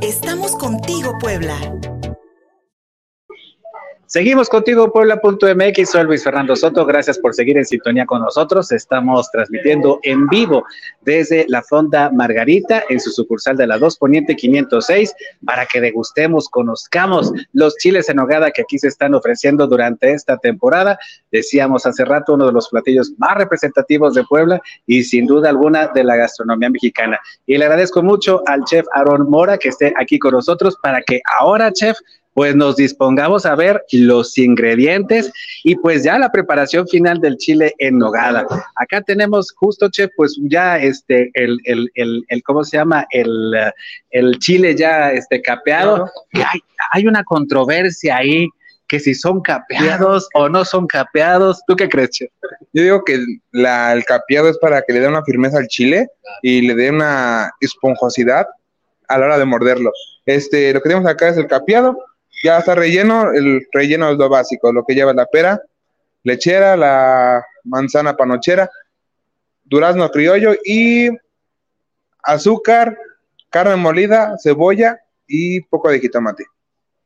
Estamos 0.00 0.56
contigo, 0.56 1.12
Puebla. 1.20 1.56
Seguimos 4.14 4.48
contigo, 4.48 4.92
Puebla.mx. 4.92 5.90
Soy 5.90 6.04
Luis 6.04 6.22
Fernando 6.22 6.54
Soto. 6.54 6.86
Gracias 6.86 7.18
por 7.18 7.34
seguir 7.34 7.58
en 7.58 7.64
sintonía 7.64 8.06
con 8.06 8.20
nosotros. 8.20 8.70
Estamos 8.70 9.28
transmitiendo 9.32 9.98
en 10.04 10.28
vivo 10.28 10.62
desde 11.00 11.46
la 11.48 11.62
Fonda 11.62 12.12
Margarita 12.12 12.84
en 12.88 13.00
su 13.00 13.10
sucursal 13.10 13.56
de 13.56 13.66
la 13.66 13.76
2 13.76 13.98
Poniente 13.98 14.36
506 14.36 15.16
para 15.44 15.66
que 15.66 15.80
degustemos, 15.80 16.48
conozcamos 16.48 17.32
los 17.54 17.76
chiles 17.78 18.08
en 18.08 18.20
hogada 18.20 18.52
que 18.52 18.62
aquí 18.62 18.78
se 18.78 18.86
están 18.86 19.14
ofreciendo 19.14 19.66
durante 19.66 20.12
esta 20.12 20.36
temporada. 20.36 20.96
Decíamos 21.32 21.84
hace 21.84 22.04
rato, 22.04 22.34
uno 22.34 22.46
de 22.46 22.52
los 22.52 22.68
platillos 22.68 23.14
más 23.18 23.36
representativos 23.36 24.14
de 24.14 24.22
Puebla 24.22 24.62
y 24.86 25.02
sin 25.02 25.26
duda 25.26 25.48
alguna 25.48 25.88
de 25.88 26.04
la 26.04 26.14
gastronomía 26.14 26.70
mexicana. 26.70 27.18
Y 27.46 27.58
le 27.58 27.64
agradezco 27.64 28.00
mucho 28.00 28.42
al 28.46 28.62
chef 28.62 28.86
Aaron 28.92 29.28
Mora 29.28 29.58
que 29.58 29.70
esté 29.70 29.92
aquí 29.98 30.20
con 30.20 30.34
nosotros 30.34 30.76
para 30.80 31.02
que 31.02 31.20
ahora, 31.40 31.72
chef, 31.72 31.98
pues 32.34 32.54
nos 32.56 32.76
dispongamos 32.76 33.46
a 33.46 33.54
ver 33.54 33.84
los 33.92 34.36
ingredientes 34.36 35.32
y 35.62 35.76
pues 35.76 36.02
ya 36.02 36.18
la 36.18 36.30
preparación 36.30 36.86
final 36.88 37.20
del 37.20 37.36
chile 37.36 37.72
en 37.78 37.98
nogada. 37.98 38.44
Acá 38.76 39.00
tenemos 39.00 39.52
justo, 39.52 39.88
chef, 39.88 40.10
pues 40.16 40.36
ya 40.42 40.78
este, 40.78 41.30
el, 41.34 41.58
el, 41.64 41.90
el, 41.94 42.24
el 42.28 42.42
¿cómo 42.42 42.64
se 42.64 42.76
llama? 42.76 43.06
El, 43.10 43.54
el 44.10 44.38
chile 44.40 44.74
ya 44.74 45.12
este, 45.12 45.40
capeado. 45.40 46.10
Hay, 46.32 46.60
hay 46.90 47.06
una 47.06 47.22
controversia 47.22 48.16
ahí 48.16 48.48
que 48.88 49.00
si 49.00 49.14
son 49.14 49.40
capeados 49.40 50.28
o 50.34 50.48
no 50.48 50.64
son 50.64 50.86
capeados. 50.86 51.62
¿Tú 51.66 51.76
qué 51.76 51.88
crees, 51.88 52.10
chef? 52.10 52.30
Yo 52.72 52.82
digo 52.82 53.04
que 53.04 53.24
la, 53.52 53.92
el 53.92 54.04
capeado 54.04 54.48
es 54.48 54.58
para 54.58 54.82
que 54.82 54.92
le 54.92 55.00
dé 55.00 55.08
una 55.08 55.24
firmeza 55.24 55.58
al 55.58 55.68
chile 55.68 56.08
y 56.42 56.62
le 56.62 56.74
dé 56.74 56.90
una 56.90 57.52
esponjosidad 57.60 58.46
a 59.08 59.18
la 59.18 59.26
hora 59.26 59.38
de 59.38 59.44
morderlo. 59.44 59.92
Este, 60.26 60.72
lo 60.72 60.80
que 60.82 60.88
tenemos 60.88 61.08
acá 61.08 61.28
es 61.28 61.36
el 61.36 61.46
capeado, 61.46 61.96
ya 62.44 62.58
está 62.58 62.74
relleno, 62.74 63.32
el 63.32 63.66
relleno 63.72 64.10
es 64.10 64.18
lo 64.18 64.28
básico, 64.28 64.70
lo 64.70 64.84
que 64.84 64.94
lleva 64.94 65.14
la 65.14 65.24
pera, 65.24 65.60
lechera, 66.22 66.76
la 66.76 67.42
manzana 67.64 68.16
panochera, 68.16 68.70
durazno 69.64 70.10
criollo 70.10 70.54
y 70.62 71.08
azúcar, 72.22 72.98
carne 73.48 73.76
molida, 73.76 74.36
cebolla 74.42 75.00
y 75.26 75.62
poco 75.62 75.88
de 75.88 76.00
jitomate. 76.00 76.44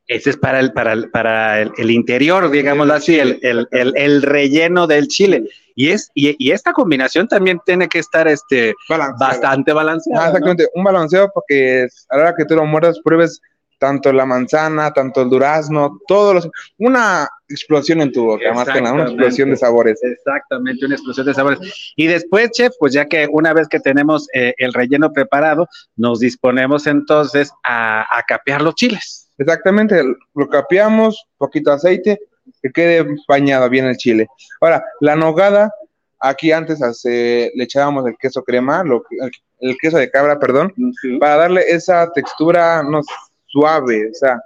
Ese 0.07 0.31
es 0.31 0.37
para 0.37 0.59
el, 0.59 0.73
para 0.73 0.91
el, 0.91 1.09
para 1.09 1.61
el, 1.61 1.71
el 1.77 1.91
interior, 1.91 2.49
digámoslo 2.49 2.93
así, 2.95 3.17
el, 3.17 3.39
el, 3.41 4.21
relleno 4.23 4.87
del 4.87 5.07
chile. 5.07 5.47
Y, 5.75 5.91
es, 5.91 6.09
y, 6.15 6.35
y, 6.37 6.51
esta 6.51 6.73
combinación 6.73 7.27
también 7.27 7.61
tiene 7.65 7.87
que 7.87 7.99
estar 7.99 8.27
este, 8.27 8.73
bastante 9.19 9.71
balanceada. 9.71 10.25
Ah, 10.25 10.27
exactamente, 10.29 10.67
un 10.73 10.83
balanceo 10.83 11.29
porque 11.31 11.87
a 12.09 12.17
la 12.17 12.23
hora 12.23 12.35
que 12.35 12.43
tú 12.43 12.55
lo 12.55 12.65
muerdas, 12.65 12.99
pruebes 13.03 13.39
tanto 13.79 14.13
la 14.13 14.25
manzana, 14.25 14.91
tanto 14.91 15.21
el 15.21 15.29
durazno, 15.29 15.99
todos 16.07 16.35
los, 16.35 16.49
una 16.77 17.27
explosión 17.47 18.01
en 18.01 18.11
tu 18.11 18.25
boca, 18.25 18.53
más 18.53 18.67
que 18.69 18.81
nada, 18.81 18.93
una 18.93 19.03
explosión 19.05 19.49
de 19.49 19.57
sabores. 19.57 19.99
Exactamente, 20.03 20.85
una 20.85 20.95
explosión 20.95 21.25
de 21.25 21.33
sabores. 21.33 21.93
Y 21.95 22.05
después, 22.07 22.51
chef, 22.51 22.73
pues 22.77 22.93
ya 22.93 23.05
que 23.05 23.27
una 23.31 23.53
vez 23.53 23.67
que 23.67 23.79
tenemos 23.79 24.27
eh, 24.33 24.53
el 24.57 24.73
relleno 24.73 25.11
preparado, 25.11 25.67
nos 25.95 26.19
disponemos 26.19 26.85
entonces 26.85 27.51
a, 27.63 28.01
a 28.15 28.23
capear 28.23 28.61
los 28.61 28.75
chiles. 28.75 29.29
Exactamente, 29.37 30.03
lo 30.35 30.49
capeamos, 30.49 31.25
poquito 31.37 31.71
aceite, 31.71 32.19
que 32.61 32.71
quede 32.71 33.07
bañado 33.27 33.69
bien 33.69 33.85
el 33.85 33.95
chile. 33.95 34.27
Ahora, 34.59 34.83
la 34.99 35.15
nogada, 35.15 35.71
aquí 36.19 36.51
antes 36.51 36.81
hace, 36.81 37.51
le 37.55 37.63
echábamos 37.63 38.05
el 38.05 38.17
queso 38.17 38.43
crema, 38.43 38.83
lo, 38.83 39.03
el, 39.09 39.31
el 39.61 39.77
queso 39.77 39.97
de 39.97 40.11
cabra, 40.11 40.37
perdón, 40.39 40.73
para 41.19 41.37
darle 41.37 41.63
esa 41.69 42.11
textura, 42.11 42.83
no 42.83 43.01
sé, 43.01 43.13
suave, 43.49 44.09
o 44.09 44.13
sea, 44.13 44.41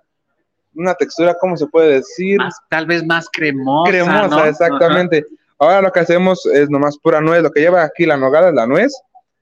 una 0.75 0.95
textura, 0.95 1.35
¿cómo 1.39 1.55
se 1.55 1.67
puede 1.67 1.95
decir? 1.95 2.37
Más, 2.37 2.57
tal 2.69 2.85
vez 2.85 3.05
más 3.05 3.27
cremosa. 3.31 3.91
Cremosa, 3.91 4.27
¿no? 4.27 4.45
exactamente. 4.45 5.19
Ajá. 5.19 5.43
Ahora 5.59 5.81
lo 5.81 5.91
que 5.91 6.01
hacemos 6.01 6.45
es 6.47 6.69
nomás 6.69 6.97
pura 6.97 7.21
nuez, 7.21 7.41
lo 7.41 7.51
que 7.51 7.61
lleva 7.61 7.83
aquí 7.83 8.05
la 8.05 8.17
nogada 8.17 8.49
es 8.49 8.55
la 8.55 8.67
nuez, 8.67 8.93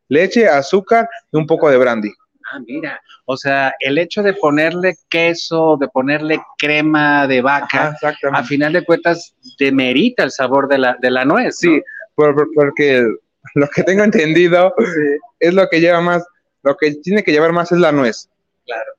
leche, 0.07 0.47
azúcar 0.47 1.09
y 1.31 1.37
un 1.37 1.47
poco 1.47 1.69
de 1.69 1.77
brandy. 1.77 2.11
Ah, 2.51 2.59
mira, 2.67 3.01
o 3.25 3.37
sea, 3.37 3.73
el 3.79 3.97
hecho 3.97 4.21
de 4.21 4.33
ponerle 4.33 4.95
queso, 5.09 5.77
de 5.79 5.87
ponerle 5.87 6.41
crema 6.57 7.25
de 7.27 7.41
vaca, 7.41 7.95
Ajá, 8.01 8.17
a 8.33 8.43
final 8.43 8.73
de 8.73 8.83
cuentas 8.83 9.33
demerita 9.57 10.23
el 10.23 10.31
sabor 10.31 10.67
de 10.67 10.77
la, 10.77 10.97
de 11.01 11.09
la 11.09 11.23
nuez. 11.23 11.57
Sí, 11.57 11.77
¿no? 11.77 11.83
por, 12.15 12.35
por, 12.35 12.49
porque 12.53 13.03
lo 13.55 13.67
que 13.69 13.83
tengo 13.83 14.03
entendido 14.03 14.73
sí. 14.77 15.19
es 15.39 15.53
lo 15.53 15.67
que 15.69 15.79
lleva 15.79 16.01
más, 16.01 16.25
lo 16.63 16.75
que 16.75 16.93
tiene 16.95 17.23
que 17.23 17.31
llevar 17.31 17.53
más 17.53 17.71
es 17.71 17.79
la 17.79 17.91
nuez. 17.91 18.29
Claro. 18.65 18.91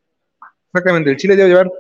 Exactamente, 0.73 1.11
el 1.11 1.17
chile 1.17 1.37
debe 1.37 1.51
llevar 1.51 1.71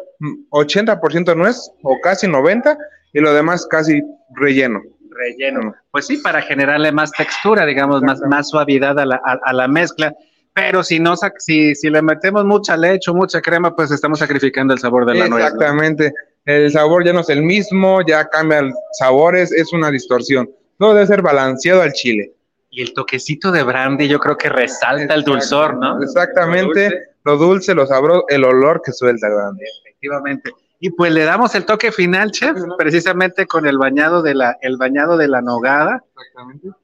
80% 0.51 1.37
nuez 1.37 1.71
o 1.83 2.01
casi 2.01 2.27
90% 2.27 2.77
y 3.15 3.21
lo 3.21 3.33
demás 3.33 3.67
casi 3.67 4.03
relleno. 4.35 4.83
Relleno. 5.11 5.75
Pues 5.91 6.07
sí, 6.07 6.19
para 6.19 6.43
generarle 6.43 6.93
más 6.93 7.13
textura, 7.13 7.67
digamos, 7.67 8.03
más, 8.03 8.21
más 8.23 8.49
suavidad 8.49 8.99
a 8.99 9.07
la, 9.07 9.21
a, 9.25 9.39
a 9.45 9.53
la 9.53 9.69
mezcla 9.69 10.15
pero 10.55 10.83
si 10.83 10.99
no 11.01 11.15
si, 11.39 11.75
si 11.75 11.91
le 11.91 12.03
metemos 12.03 12.45
mucha 12.45 12.77
leche 12.77 13.11
o 13.11 13.15
mucha 13.15 13.41
crema, 13.41 13.75
pues 13.75 13.91
estamos 13.91 14.19
sacrificando 14.19 14.75
el 14.75 14.81
sabor 14.81 15.07
de 15.07 15.15
la 15.15 15.29
nuez. 15.29 15.45
Exactamente. 15.45 16.09
¿no? 16.09 16.55
El 16.55 16.71
sabor 16.71 17.05
ya 17.05 17.13
no 17.13 17.21
es 17.21 17.29
el 17.31 17.43
mismo, 17.43 18.05
ya 18.07 18.29
cambian 18.29 18.73
sabores, 18.99 19.53
es 19.53 19.73
una 19.73 19.91
distorsión. 19.91 20.51
Todo 20.79 20.95
debe 20.95 21.07
ser 21.07 21.23
balanceado 21.23 21.83
al 21.83 21.93
chile. 21.93 22.33
Y 22.69 22.83
el 22.83 22.93
toquecito 22.93 23.53
de 23.53 23.63
brandy 23.63 24.09
yo 24.09 24.19
creo 24.19 24.37
que 24.37 24.49
resalta 24.49 25.15
el 25.15 25.23
dulzor, 25.23 25.77
¿no? 25.77 26.03
Exactamente, 26.03 27.03
lo 27.25 27.37
dulce, 27.37 27.75
lo, 27.75 27.87
sabroso, 27.87 28.25
el 28.29 28.45
olor 28.45 28.83
que 28.85 28.93
suelta 28.93 29.29
el 29.29 29.35
brandy. 29.35 29.65
Efectivamente. 29.85 30.53
Y 30.81 30.91
pues 30.91 31.13
le 31.13 31.25
damos 31.25 31.55
el 31.55 31.65
toque 31.65 31.93
final, 31.93 32.33
chef, 32.33 32.57
precisamente 32.77 33.47
con 33.47 33.67
el 33.67 33.79
bañado 33.79 34.23
de 34.23 34.35
la, 34.35 34.59
el 34.61 34.77
bañado 34.77 35.17
de 35.17 35.29
la 35.29 35.41
nogada. 35.41 36.03
Exactamente 36.17 36.83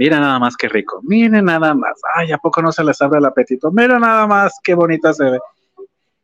Mira 0.00 0.18
nada 0.18 0.38
más 0.38 0.56
qué 0.56 0.66
rico. 0.66 1.00
Miren 1.02 1.44
nada 1.44 1.74
más. 1.74 2.00
Ay, 2.14 2.32
¿a 2.32 2.38
poco 2.38 2.62
no 2.62 2.72
se 2.72 2.82
les 2.82 2.98
abre 3.02 3.18
el 3.18 3.26
apetito? 3.26 3.70
Mira 3.70 3.98
nada 3.98 4.26
más 4.26 4.58
qué 4.64 4.72
bonito 4.72 5.12
se 5.12 5.24
ve. 5.24 5.38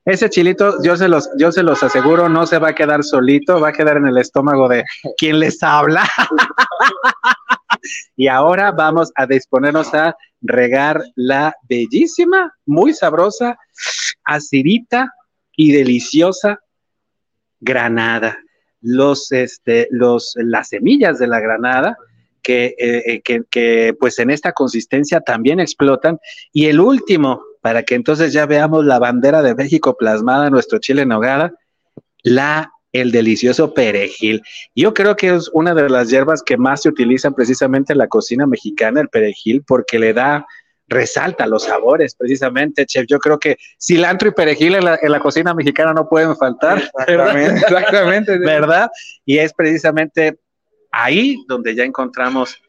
Ese 0.06 0.30
chilito, 0.30 0.80
yo 0.84 0.96
se 0.96 1.08
los, 1.08 1.28
yo 1.36 1.50
se 1.50 1.64
los 1.64 1.82
aseguro, 1.82 2.28
no 2.28 2.46
se 2.46 2.58
va 2.58 2.68
a 2.68 2.74
quedar 2.76 3.02
solito, 3.02 3.60
va 3.60 3.70
a 3.70 3.72
quedar 3.72 3.96
en 3.96 4.06
el 4.06 4.18
estómago 4.18 4.68
de 4.68 4.84
quien 5.18 5.40
les 5.40 5.60
habla. 5.64 6.08
y 8.16 8.28
ahora 8.28 8.70
vamos 8.70 9.10
a 9.16 9.26
disponernos 9.26 9.92
a 9.94 10.16
regar 10.42 11.02
la 11.16 11.56
bellísima, 11.68 12.54
muy 12.66 12.94
sabrosa, 12.94 13.58
acidita 14.22 15.12
y 15.56 15.72
deliciosa 15.72 16.60
granada. 17.58 18.38
Los, 18.82 19.32
este, 19.32 19.88
los, 19.90 20.34
las 20.36 20.68
semillas 20.68 21.18
de 21.18 21.26
la 21.26 21.40
granada 21.40 21.98
que, 22.44 22.76
eh, 22.78 23.22
que, 23.24 23.42
que, 23.50 23.92
pues 23.98 24.20
en 24.20 24.30
esta 24.30 24.52
consistencia 24.52 25.20
también 25.20 25.58
explotan. 25.58 26.20
Y 26.52 26.66
el 26.66 26.78
último, 26.78 27.42
para 27.66 27.82
que 27.82 27.96
entonces 27.96 28.32
ya 28.32 28.46
veamos 28.46 28.84
la 28.84 29.00
bandera 29.00 29.42
de 29.42 29.52
México 29.56 29.96
plasmada 29.96 30.46
en 30.46 30.52
nuestro 30.52 30.78
chile 30.78 31.02
en 31.02 31.08
nogada, 31.08 31.52
la 32.22 32.70
el 32.92 33.10
delicioso 33.10 33.74
perejil. 33.74 34.40
Yo 34.76 34.94
creo 34.94 35.16
que 35.16 35.34
es 35.34 35.50
una 35.52 35.74
de 35.74 35.90
las 35.90 36.08
hierbas 36.08 36.44
que 36.44 36.56
más 36.56 36.82
se 36.82 36.90
utilizan 36.90 37.34
precisamente 37.34 37.92
en 37.92 37.98
la 37.98 38.06
cocina 38.06 38.46
mexicana, 38.46 39.00
el 39.00 39.08
perejil, 39.08 39.64
porque 39.66 39.98
le 39.98 40.12
da, 40.12 40.46
resalta 40.86 41.48
los 41.48 41.64
sabores, 41.64 42.14
precisamente, 42.14 42.86
chef. 42.86 43.06
Yo 43.08 43.18
creo 43.18 43.40
que 43.40 43.56
cilantro 43.82 44.28
y 44.28 44.30
perejil 44.30 44.76
en 44.76 44.84
la, 44.84 45.00
en 45.02 45.10
la 45.10 45.18
cocina 45.18 45.52
mexicana 45.52 45.92
no 45.92 46.08
pueden 46.08 46.36
faltar. 46.36 46.78
Exactamente, 46.78 47.50
¿verdad? 47.50 47.56
exactamente. 47.56 48.38
¿Verdad? 48.38 48.90
Y 49.24 49.38
es 49.38 49.52
precisamente 49.52 50.38
ahí 50.92 51.34
donde 51.48 51.74
ya 51.74 51.82
encontramos 51.82 52.62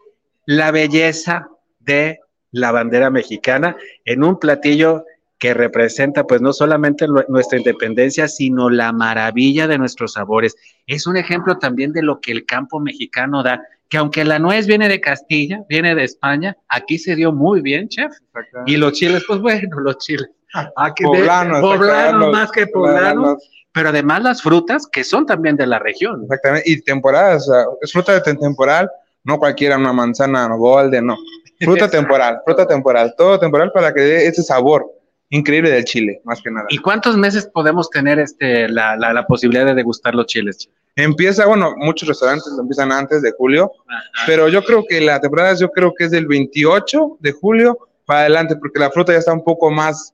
la 0.47 0.71
belleza 0.71 1.47
de 1.77 2.19
la 2.57 2.71
bandera 2.71 3.09
mexicana 3.09 3.77
en 4.05 4.23
un 4.23 4.39
platillo 4.39 5.05
que 5.39 5.53
representa 5.53 6.25
pues 6.25 6.41
no 6.41 6.51
solamente 6.51 7.05
nuestra 7.27 7.59
independencia, 7.59 8.27
sino 8.27 8.69
la 8.69 8.91
maravilla 8.91 9.67
de 9.67 9.77
nuestros 9.77 10.13
sabores. 10.13 10.55
Es 10.87 11.05
un 11.05 11.15
ejemplo 11.15 11.59
también 11.59 11.93
de 11.93 12.01
lo 12.01 12.19
que 12.19 12.31
el 12.31 12.45
campo 12.45 12.79
mexicano 12.79 13.43
da, 13.43 13.61
que 13.87 13.97
aunque 13.97 14.25
la 14.25 14.39
nuez 14.39 14.65
viene 14.65 14.89
de 14.89 14.99
Castilla, 14.99 15.63
viene 15.69 15.93
de 15.93 16.03
España, 16.03 16.57
aquí 16.69 16.97
se 16.97 17.15
dio 17.15 17.31
muy 17.31 17.61
bien, 17.61 17.87
chef. 17.87 18.11
Y 18.65 18.77
los 18.77 18.93
chiles, 18.93 19.23
pues 19.27 19.39
bueno, 19.39 19.79
los 19.79 19.99
chiles. 19.99 20.27
Aquí 20.75 21.03
poblanos, 21.03 21.57
de, 21.57 21.61
poblanos 21.61 22.31
más 22.31 22.51
que 22.51 22.65
poblanos 22.67 23.37
pero 23.77 23.89
además 23.89 24.23
las 24.23 24.41
frutas 24.41 24.87
que 24.91 25.03
son 25.03 25.27
también 25.27 25.55
de 25.55 25.67
la 25.67 25.77
región. 25.77 26.23
Exactamente, 26.23 26.67
y 26.67 26.81
temporadas, 26.81 27.47
o 27.47 27.53
sea, 27.53 27.65
es 27.79 27.91
fruta 27.91 28.19
de 28.19 28.21
temporal, 28.21 28.89
no 29.23 29.37
cualquiera 29.37 29.77
una 29.77 29.93
manzana 29.93 30.47
no, 30.49 30.57
golden, 30.57 31.05
no. 31.05 31.15
Fruta 31.59 31.89
temporal, 31.89 32.41
fruta 32.45 32.67
temporal, 32.67 33.13
todo 33.17 33.39
temporal 33.39 33.71
para 33.71 33.93
que 33.93 34.01
dé 34.01 34.27
ese 34.27 34.43
sabor 34.43 34.85
increíble 35.29 35.69
del 35.69 35.83
chile, 35.83 36.21
más 36.23 36.41
que 36.41 36.49
nada. 36.51 36.67
¿Y 36.69 36.77
cuántos 36.77 37.17
meses 37.17 37.47
podemos 37.47 37.89
tener 37.89 38.19
este 38.19 38.69
la, 38.69 38.95
la, 38.95 39.13
la 39.13 39.27
posibilidad 39.27 39.65
de 39.65 39.75
degustar 39.75 40.15
los 40.15 40.25
chiles? 40.27 40.69
Empieza, 40.95 41.45
bueno, 41.45 41.75
muchos 41.77 42.07
restaurantes 42.07 42.51
empiezan 42.59 42.91
antes 42.91 43.21
de 43.21 43.31
julio, 43.31 43.71
Ajá. 43.87 44.23
pero 44.25 44.47
yo 44.47 44.63
creo 44.63 44.83
que 44.87 44.99
la 45.01 45.19
temporada 45.19 45.53
yo 45.53 45.69
creo 45.69 45.93
que 45.93 46.05
es 46.05 46.11
del 46.11 46.25
28 46.27 47.17
de 47.19 47.31
julio 47.33 47.77
para 48.05 48.21
adelante, 48.21 48.55
porque 48.55 48.79
la 48.79 48.89
fruta 48.89 49.11
ya 49.11 49.19
está 49.19 49.33
un 49.33 49.43
poco 49.43 49.69
más 49.69 50.13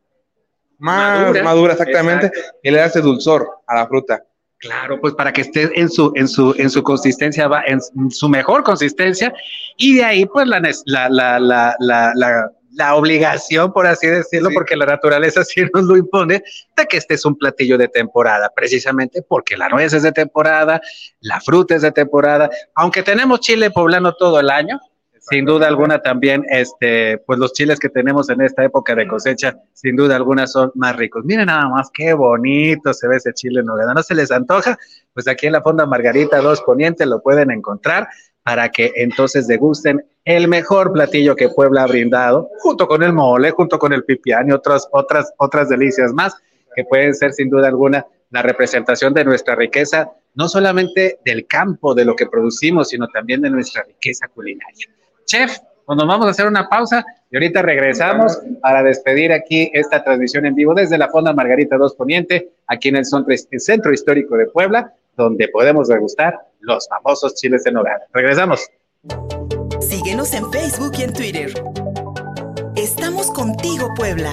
más 0.79 1.21
madura, 1.21 1.43
madura 1.43 1.73
exactamente, 1.73 2.25
Exacto. 2.27 2.59
y 2.63 2.71
le 2.71 2.77
da 2.77 2.85
ese 2.85 2.99
dulzor 3.01 3.47
a 3.67 3.75
la 3.75 3.87
fruta. 3.87 4.23
Claro, 4.63 4.97
pues 5.01 5.13
para 5.13 5.33
que 5.33 5.41
esté 5.41 5.77
en 5.77 5.89
su, 5.89 6.13
en 6.15 6.25
su, 6.25 6.55
en 6.57 6.69
su 6.69 6.81
consistencia, 6.83 7.49
va 7.49 7.63
en 7.67 7.81
su 8.09 8.29
mejor 8.29 8.63
consistencia, 8.63 9.33
y 9.75 9.95
de 9.97 10.05
ahí, 10.05 10.25
pues, 10.25 10.47
la, 10.47 10.61
la, 11.09 11.09
la, 11.37 11.75
la, 11.79 12.49
la 12.71 12.95
obligación, 12.95 13.73
por 13.73 13.85
así 13.85 14.07
decirlo, 14.07 14.51
porque 14.53 14.77
la 14.77 14.85
naturaleza 14.85 15.43
sí 15.43 15.63
nos 15.73 15.83
lo 15.83 15.97
impone, 15.97 16.41
de 16.77 16.85
que 16.87 16.95
este 16.95 17.15
es 17.15 17.25
un 17.25 17.37
platillo 17.37 17.77
de 17.77 17.89
temporada, 17.89 18.49
precisamente 18.55 19.21
porque 19.21 19.57
la 19.57 19.67
nuez 19.67 19.91
es 19.91 20.03
de 20.03 20.13
temporada, 20.13 20.79
la 21.19 21.41
fruta 21.41 21.75
es 21.75 21.81
de 21.81 21.91
temporada, 21.91 22.49
aunque 22.73 23.03
tenemos 23.03 23.41
chile 23.41 23.69
poblano 23.69 24.13
todo 24.13 24.39
el 24.39 24.49
año, 24.49 24.79
sin 25.29 25.45
duda 25.45 25.67
alguna 25.67 25.99
también, 26.01 26.45
este, 26.49 27.17
pues 27.19 27.39
los 27.39 27.53
chiles 27.53 27.79
que 27.79 27.87
tenemos 27.87 28.29
en 28.29 28.41
esta 28.41 28.63
época 28.65 28.93
de 28.93 29.07
cosecha, 29.07 29.55
sin 29.71 29.95
duda 29.95 30.17
alguna 30.17 30.47
son 30.47 30.71
más 30.75 30.97
ricos. 30.97 31.23
Miren 31.23 31.45
nada 31.45 31.69
más 31.69 31.89
qué 31.93 32.13
bonito 32.13 32.93
se 32.93 33.07
ve 33.07 33.15
ese 33.15 33.33
chile 33.33 33.61
en 33.61 33.67
nogada. 33.67 33.93
¿No 33.93 34.03
se 34.03 34.15
les 34.15 34.31
antoja? 34.31 34.77
Pues 35.13 35.27
aquí 35.29 35.47
en 35.47 35.53
la 35.53 35.61
Fonda 35.61 35.85
Margarita 35.85 36.41
2 36.41 36.61
Poniente 36.63 37.05
lo 37.05 37.21
pueden 37.21 37.51
encontrar 37.51 38.09
para 38.43 38.67
que 38.69 38.91
entonces 38.95 39.47
degusten 39.47 40.05
el 40.25 40.49
mejor 40.49 40.91
platillo 40.91 41.37
que 41.37 41.47
Puebla 41.47 41.83
ha 41.83 41.87
brindado, 41.87 42.49
junto 42.59 42.85
con 42.85 43.01
el 43.01 43.13
mole, 43.13 43.51
junto 43.51 43.79
con 43.79 43.93
el 43.93 44.03
pipián 44.03 44.49
y 44.49 44.51
otras, 44.51 44.89
otras, 44.91 45.33
otras 45.37 45.69
delicias 45.69 46.11
más, 46.11 46.35
que 46.75 46.83
pueden 46.83 47.15
ser 47.15 47.31
sin 47.31 47.49
duda 47.49 47.69
alguna 47.69 48.05
la 48.29 48.41
representación 48.41 49.13
de 49.13 49.23
nuestra 49.23 49.55
riqueza, 49.55 50.11
no 50.33 50.49
solamente 50.49 51.19
del 51.23 51.47
campo, 51.47 51.93
de 51.93 52.03
lo 52.03 52.15
que 52.15 52.25
producimos, 52.25 52.89
sino 52.89 53.07
también 53.07 53.41
de 53.41 53.49
nuestra 53.49 53.83
riqueza 53.83 54.27
culinaria. 54.27 54.87
Chef, 55.25 55.57
pues 55.85 55.97
nos 55.97 56.07
vamos 56.07 56.27
a 56.27 56.29
hacer 56.29 56.47
una 56.47 56.69
pausa 56.69 57.05
y 57.29 57.35
ahorita 57.35 57.61
regresamos 57.61 58.39
para 58.61 58.83
despedir 58.83 59.31
aquí 59.31 59.69
esta 59.73 60.03
transmisión 60.03 60.45
en 60.45 60.55
vivo 60.55 60.73
desde 60.73 60.97
la 60.97 61.09
Fonda 61.09 61.33
Margarita 61.33 61.77
2 61.77 61.95
Poniente, 61.95 62.51
aquí 62.67 62.89
en 62.89 62.97
el 62.97 63.05
Centro, 63.05 63.93
Histórico 63.93 64.37
de 64.37 64.47
Puebla, 64.47 64.93
donde 65.17 65.47
podemos 65.49 65.87
degustar 65.87 66.39
los 66.59 66.87
famosos 66.87 67.35
chiles 67.35 67.65
en 67.65 67.77
hogar. 67.77 68.01
Regresamos. 68.13 68.69
Síguenos 69.81 70.33
en 70.33 70.51
Facebook 70.51 70.93
y 70.97 71.03
en 71.03 71.13
Twitter. 71.13 71.53
Estamos 72.75 73.29
contigo, 73.31 73.89
Puebla. 73.95 74.31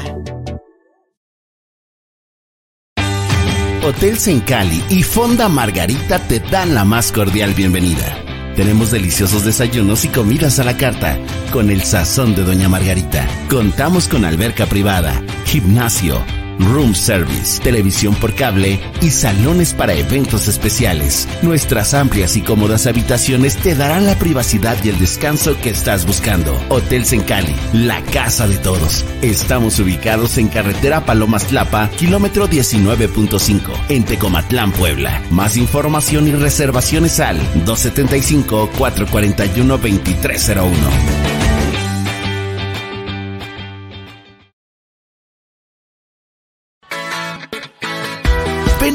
Hotel 3.83 4.19
Sencali 4.19 4.85
y 4.91 5.03
Fonda 5.03 5.49
Margarita 5.49 6.19
te 6.19 6.39
dan 6.39 6.75
la 6.75 6.85
más 6.85 7.11
cordial 7.13 7.55
bienvenida. 7.55 8.30
Tenemos 8.61 8.91
deliciosos 8.91 9.47
desayunos 9.47 10.05
y 10.05 10.09
comidas 10.09 10.59
a 10.59 10.65
la 10.65 10.77
carta, 10.77 11.19
con 11.51 11.71
el 11.71 11.81
sazón 11.81 12.35
de 12.35 12.45
Doña 12.45 12.69
Margarita. 12.69 13.27
Contamos 13.49 14.07
con 14.07 14.27
alberca 14.27 14.67
privada, 14.67 15.23
gimnasio, 15.47 16.23
room 16.61 16.95
service, 16.95 17.61
televisión 17.61 18.15
por 18.15 18.35
cable 18.35 18.79
y 19.01 19.11
salones 19.11 19.75
para 19.75 19.95
eventos 19.95 20.49
especiales. 20.49 21.29
Nuestras 21.43 21.95
amplias 21.95 22.37
y 22.37 22.43
cómodas 22.43 22.87
habitaciones 22.87 23.57
te 23.57 23.75
darán 23.75 24.07
la 24.07 24.19
privacidad 24.19 24.77
y 24.85 24.91
el 24.91 24.99
descanso 24.99 25.59
que 25.61 25.71
estás 25.71 26.07
buscando. 26.07 26.61
Hotel 26.69 27.05
Sencali, 27.05 27.55
la 27.73 28.03
casa 28.03 28.47
de 28.47 28.59
todos. 28.59 29.05
Estamos 29.23 29.79
ubicados 29.79 30.39
en 30.39 30.49
carretera 30.49 31.05
Palomas 31.05 31.47
Tlapa, 31.47 31.89
kilómetro 31.91 32.49
19.5, 32.49 33.61
en 33.89 34.05
Tecomatlán, 34.05 34.73
Puebla. 34.73 35.23
Más 35.31 35.57
información 35.57 36.29
y 36.29 36.33
reservaciones 36.33 37.21
al 37.21 37.39
275 37.65 38.71
441 38.77 39.79
2301. 39.79 41.40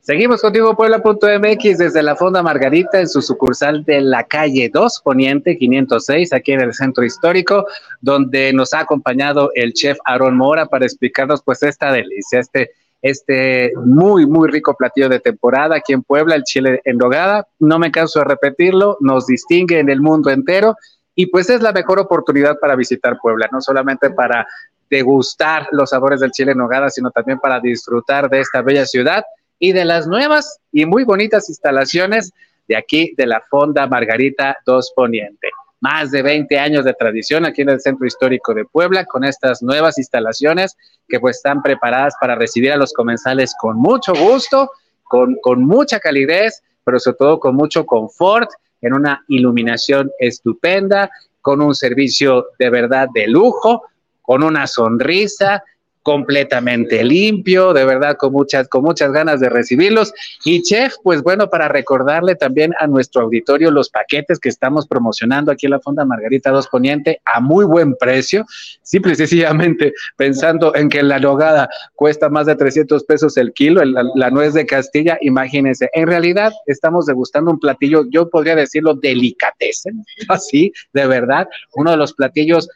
Seguimos 0.00 0.40
contigo 0.40 0.74
Puebla.mx 0.74 1.76
desde 1.76 2.02
la 2.02 2.16
Fonda 2.16 2.42
Margarita 2.42 2.98
en 2.98 3.10
su 3.10 3.20
sucursal 3.20 3.84
de 3.84 4.00
la 4.00 4.24
calle 4.24 4.70
2 4.72 5.02
Poniente 5.04 5.58
506 5.58 6.32
aquí 6.32 6.52
en 6.52 6.62
el 6.62 6.72
centro 6.72 7.04
histórico 7.04 7.66
donde 8.00 8.54
nos 8.54 8.72
ha 8.72 8.80
acompañado 8.80 9.50
el 9.54 9.74
chef 9.74 9.98
Aaron 10.06 10.34
Mora 10.34 10.64
para 10.64 10.86
explicarnos 10.86 11.42
pues 11.42 11.62
esta 11.62 11.92
delicia, 11.92 12.40
este 12.40 12.70
este 13.02 13.72
muy, 13.84 14.24
muy 14.24 14.48
rico 14.48 14.74
platillo 14.74 15.10
de 15.10 15.20
temporada 15.20 15.76
aquí 15.76 15.92
en 15.92 16.04
Puebla, 16.04 16.36
el 16.36 16.44
chile 16.44 16.80
en 16.84 16.98
rogada. 16.98 17.46
No 17.58 17.78
me 17.78 17.90
canso 17.90 18.20
de 18.20 18.26
repetirlo, 18.26 18.96
nos 19.00 19.26
distingue 19.26 19.78
en 19.78 19.90
el 19.90 20.00
mundo 20.00 20.30
entero 20.30 20.76
y 21.14 21.26
pues 21.26 21.50
es 21.50 21.60
la 21.60 21.72
mejor 21.72 21.98
oportunidad 21.98 22.58
para 22.58 22.76
visitar 22.76 23.18
Puebla, 23.20 23.48
no 23.52 23.60
solamente 23.60 24.10
para 24.10 24.46
degustar 24.88 25.68
los 25.72 25.90
sabores 25.90 26.20
del 26.20 26.32
chile 26.32 26.52
en 26.52 26.58
nogada, 26.58 26.90
sino 26.90 27.10
también 27.10 27.38
para 27.38 27.60
disfrutar 27.60 28.28
de 28.28 28.40
esta 28.40 28.62
bella 28.62 28.86
ciudad 28.86 29.24
y 29.58 29.72
de 29.72 29.84
las 29.84 30.06
nuevas 30.06 30.58
y 30.70 30.86
muy 30.86 31.04
bonitas 31.04 31.48
instalaciones 31.48 32.32
de 32.68 32.76
aquí 32.76 33.14
de 33.16 33.26
la 33.26 33.40
Fonda 33.40 33.86
Margarita 33.86 34.56
2 34.66 34.92
Poniente. 34.94 35.50
Más 35.80 36.10
de 36.10 36.22
20 36.22 36.58
años 36.58 36.84
de 36.84 36.94
tradición 36.94 37.44
aquí 37.44 37.62
en 37.62 37.70
el 37.70 37.80
Centro 37.80 38.06
Histórico 38.06 38.54
de 38.54 38.64
Puebla 38.64 39.04
con 39.04 39.24
estas 39.24 39.62
nuevas 39.62 39.98
instalaciones 39.98 40.76
que 41.08 41.18
pues 41.18 41.36
están 41.36 41.62
preparadas 41.62 42.14
para 42.20 42.34
recibir 42.34 42.72
a 42.72 42.76
los 42.76 42.92
comensales 42.92 43.54
con 43.58 43.76
mucho 43.76 44.12
gusto, 44.14 44.70
con, 45.04 45.36
con 45.42 45.64
mucha 45.64 45.98
calidez, 46.00 46.62
pero 46.84 47.00
sobre 47.00 47.16
todo 47.16 47.40
con 47.40 47.56
mucho 47.56 47.84
confort 47.84 48.50
en 48.82 48.92
una 48.92 49.24
iluminación 49.28 50.10
estupenda, 50.18 51.10
con 51.40 51.62
un 51.62 51.74
servicio 51.74 52.48
de 52.58 52.70
verdad 52.70 53.08
de 53.14 53.26
lujo, 53.26 53.84
con 54.20 54.42
una 54.42 54.66
sonrisa, 54.66 55.64
completamente 56.02 57.04
limpio, 57.04 57.72
de 57.72 57.84
verdad 57.84 58.16
con 58.16 58.32
muchas, 58.32 58.68
con 58.68 58.82
muchas 58.82 59.12
ganas 59.12 59.40
de 59.40 59.48
recibirlos. 59.48 60.12
Y 60.44 60.62
chef, 60.62 60.94
pues 61.02 61.22
bueno, 61.22 61.48
para 61.48 61.68
recordarle 61.68 62.34
también 62.34 62.72
a 62.78 62.86
nuestro 62.86 63.22
auditorio 63.22 63.70
los 63.70 63.88
paquetes 63.90 64.38
que 64.38 64.48
estamos 64.48 64.86
promocionando 64.86 65.52
aquí 65.52 65.66
en 65.66 65.72
la 65.72 65.80
Fonda 65.80 66.04
Margarita 66.04 66.50
2 66.50 66.68
Poniente 66.68 67.20
a 67.24 67.40
muy 67.40 67.64
buen 67.64 67.94
precio, 67.96 68.44
simple 68.82 69.12
y 69.12 69.16
sencillamente 69.16 69.92
pensando 70.16 70.74
en 70.74 70.88
que 70.88 71.02
la 71.02 71.18
nogada 71.18 71.68
cuesta 71.94 72.28
más 72.28 72.46
de 72.46 72.56
300 72.56 73.04
pesos 73.04 73.36
el 73.36 73.52
kilo, 73.52 73.84
la, 73.84 74.04
la 74.14 74.30
nuez 74.30 74.54
de 74.54 74.66
Castilla, 74.66 75.18
imagínense, 75.20 75.88
en 75.92 76.06
realidad 76.06 76.52
estamos 76.66 77.06
degustando 77.06 77.50
un 77.50 77.60
platillo, 77.60 78.04
yo 78.10 78.28
podría 78.28 78.56
decirlo 78.56 78.94
delicatessen, 78.94 80.04
así, 80.28 80.72
de 80.92 81.06
verdad, 81.06 81.48
uno 81.74 81.92
de 81.92 81.96
los 81.96 82.12
platillos 82.12 82.68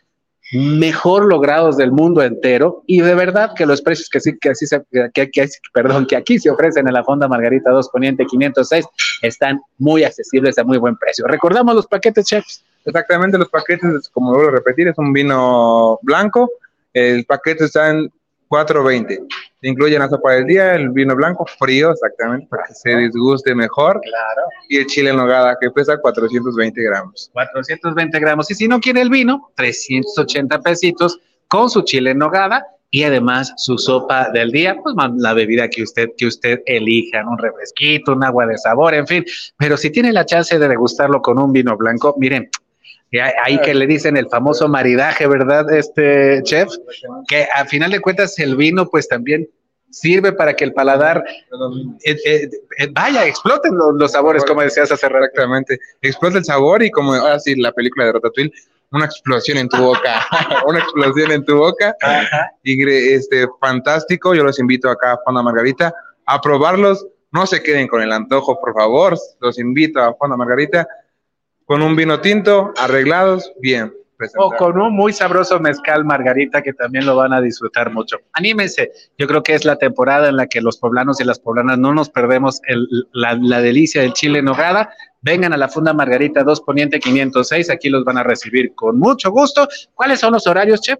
mejor 0.52 1.24
logrados 1.24 1.76
del 1.76 1.90
mundo 1.90 2.22
entero 2.22 2.84
y 2.86 3.00
de 3.00 3.14
verdad 3.14 3.50
que 3.56 3.66
los 3.66 3.82
precios 3.82 4.08
que 4.08 4.20
sí 4.20 4.38
que 4.40 4.50
así 4.50 4.66
se, 4.66 4.80
que, 5.12 5.30
que, 5.30 5.48
perdón 5.72 6.06
que 6.06 6.16
aquí 6.16 6.38
se 6.38 6.50
ofrecen 6.50 6.86
en 6.86 6.94
la 6.94 7.02
Fonda 7.02 7.26
Margarita 7.26 7.70
2 7.70 7.88
Poniente 7.88 8.24
506 8.24 8.86
están 9.22 9.60
muy 9.78 10.04
accesibles 10.04 10.56
a 10.58 10.64
muy 10.64 10.78
buen 10.78 10.96
precio. 10.96 11.26
Recordamos 11.26 11.74
los 11.74 11.86
paquetes 11.86 12.26
chefs. 12.26 12.64
Exactamente 12.84 13.36
los 13.36 13.48
paquetes, 13.48 14.08
como 14.10 14.32
vuelvo 14.32 14.48
a 14.48 14.52
repetir, 14.52 14.86
es 14.86 14.98
un 14.98 15.12
vino 15.12 15.98
blanco. 16.02 16.48
El 16.92 17.24
paquete 17.24 17.64
está 17.64 17.90
en 17.90 18.12
4.20. 18.48 19.26
Incluye 19.62 19.98
la 19.98 20.08
sopa 20.08 20.32
del 20.32 20.46
día, 20.46 20.74
el 20.74 20.90
vino 20.90 21.16
blanco 21.16 21.46
frío, 21.58 21.90
exactamente, 21.90 22.46
para 22.48 22.64
que 22.64 22.74
se 22.74 22.96
disguste 22.96 23.54
mejor. 23.54 24.00
Claro. 24.00 24.42
Y 24.68 24.78
el 24.78 24.86
chile 24.86 25.10
en 25.10 25.16
nogada, 25.16 25.56
que 25.60 25.70
pesa 25.70 25.98
420 25.98 26.82
gramos. 26.82 27.30
420 27.32 28.20
gramos. 28.20 28.50
Y 28.50 28.54
si 28.54 28.68
no 28.68 28.80
quiere 28.80 29.00
el 29.00 29.10
vino, 29.10 29.50
380 29.56 30.60
pesitos 30.60 31.18
con 31.48 31.70
su 31.70 31.82
chile 31.82 32.10
en 32.10 32.18
nogada 32.18 32.66
y 32.90 33.02
además 33.02 33.52
su 33.56 33.76
sopa 33.78 34.30
del 34.30 34.52
día, 34.52 34.76
pues 34.82 34.94
la 35.16 35.34
bebida 35.34 35.68
que 35.68 35.82
usted, 35.82 36.10
que 36.16 36.26
usted 36.26 36.60
elija, 36.66 37.24
un 37.28 37.38
refresquito, 37.38 38.12
un 38.12 38.24
agua 38.24 38.46
de 38.46 38.56
sabor, 38.58 38.94
en 38.94 39.06
fin. 39.06 39.24
Pero 39.58 39.76
si 39.76 39.90
tiene 39.90 40.12
la 40.12 40.24
chance 40.24 40.58
de 40.58 40.68
degustarlo 40.68 41.20
con 41.20 41.38
un 41.38 41.52
vino 41.52 41.76
blanco, 41.76 42.14
miren, 42.18 42.48
ahí 43.44 43.60
que 43.60 43.74
le 43.74 43.86
dicen 43.86 44.16
el 44.16 44.28
famoso 44.28 44.68
maridaje, 44.68 45.26
¿verdad, 45.26 45.72
este 45.72 46.42
chef? 46.42 46.68
Que 47.28 47.46
a 47.54 47.64
final 47.64 47.90
de 47.90 48.00
cuentas 48.00 48.38
el 48.38 48.56
vino 48.56 48.88
pues 48.88 49.08
también 49.08 49.48
sirve 49.90 50.32
para 50.32 50.54
que 50.54 50.64
el 50.64 50.72
paladar 50.72 51.24
eh, 52.04 52.16
eh, 52.24 52.50
eh, 52.78 52.88
vaya, 52.92 53.26
exploten 53.26 53.76
los, 53.76 54.12
sabores, 54.12 54.44
como 54.44 54.60
decías 54.60 54.90
hace 54.90 55.08
rato. 55.08 55.24
Exactamente, 55.24 55.78
explota 56.02 56.38
el 56.38 56.44
sabor 56.44 56.82
y 56.82 56.90
como 56.90 57.14
ahora 57.14 57.38
sí, 57.40 57.54
la 57.56 57.72
película 57.72 58.06
de 58.06 58.12
Ratatouille, 58.12 58.52
una 58.92 59.06
explosión 59.06 59.58
en 59.58 59.68
tu 59.68 59.78
boca, 59.78 60.26
una 60.66 60.80
explosión 60.80 61.30
en 61.32 61.44
tu 61.44 61.56
boca. 61.56 61.96
Y 62.62 62.88
este, 63.14 63.46
fantástico, 63.60 64.34
yo 64.34 64.44
los 64.44 64.58
invito 64.58 64.90
acá 64.90 65.12
a 65.12 65.18
Fonda 65.24 65.42
Margarita 65.42 65.94
a 66.26 66.40
probarlos. 66.40 67.06
No 67.32 67.46
se 67.46 67.62
queden 67.62 67.88
con 67.88 68.02
el 68.02 68.12
antojo, 68.12 68.60
por 68.60 68.74
favor. 68.74 69.18
Los 69.40 69.58
invito 69.58 70.00
a 70.00 70.14
Fonda 70.14 70.36
Margarita 70.36 70.86
con 71.66 71.82
un 71.82 71.96
vino 71.96 72.20
tinto, 72.20 72.72
arreglados, 72.78 73.52
bien. 73.60 73.92
O 74.38 74.50
con 74.52 74.80
un 74.80 74.94
muy 74.94 75.12
sabroso 75.12 75.60
mezcal 75.60 76.06
margarita 76.06 76.62
que 76.62 76.72
también 76.72 77.04
lo 77.04 77.16
van 77.16 77.34
a 77.34 77.40
disfrutar 77.42 77.92
mucho. 77.92 78.16
Anímense, 78.32 78.90
yo 79.18 79.26
creo 79.26 79.42
que 79.42 79.54
es 79.54 79.66
la 79.66 79.76
temporada 79.76 80.30
en 80.30 80.36
la 80.36 80.46
que 80.46 80.62
los 80.62 80.78
poblanos 80.78 81.20
y 81.20 81.24
las 81.24 81.38
poblanas 81.38 81.78
no 81.78 81.92
nos 81.92 82.08
perdemos 82.08 82.62
la, 83.12 83.60
delicia 83.60 84.00
del 84.00 84.14
chile 84.14 84.38
en 84.38 84.46
nogada. 84.46 84.90
Vengan 85.20 85.52
a 85.52 85.58
la 85.58 85.68
Funda 85.68 85.92
Margarita 85.92 86.44
2 86.44 86.62
Poniente 86.62 86.98
506, 86.98 87.68
aquí 87.68 87.90
los 87.90 88.04
van 88.04 88.16
a 88.16 88.22
recibir 88.22 88.74
con 88.74 88.98
mucho 88.98 89.30
gusto. 89.30 89.68
¿Cuáles 89.92 90.20
son 90.20 90.32
los 90.32 90.46
horarios, 90.46 90.80
Chef? 90.80 90.98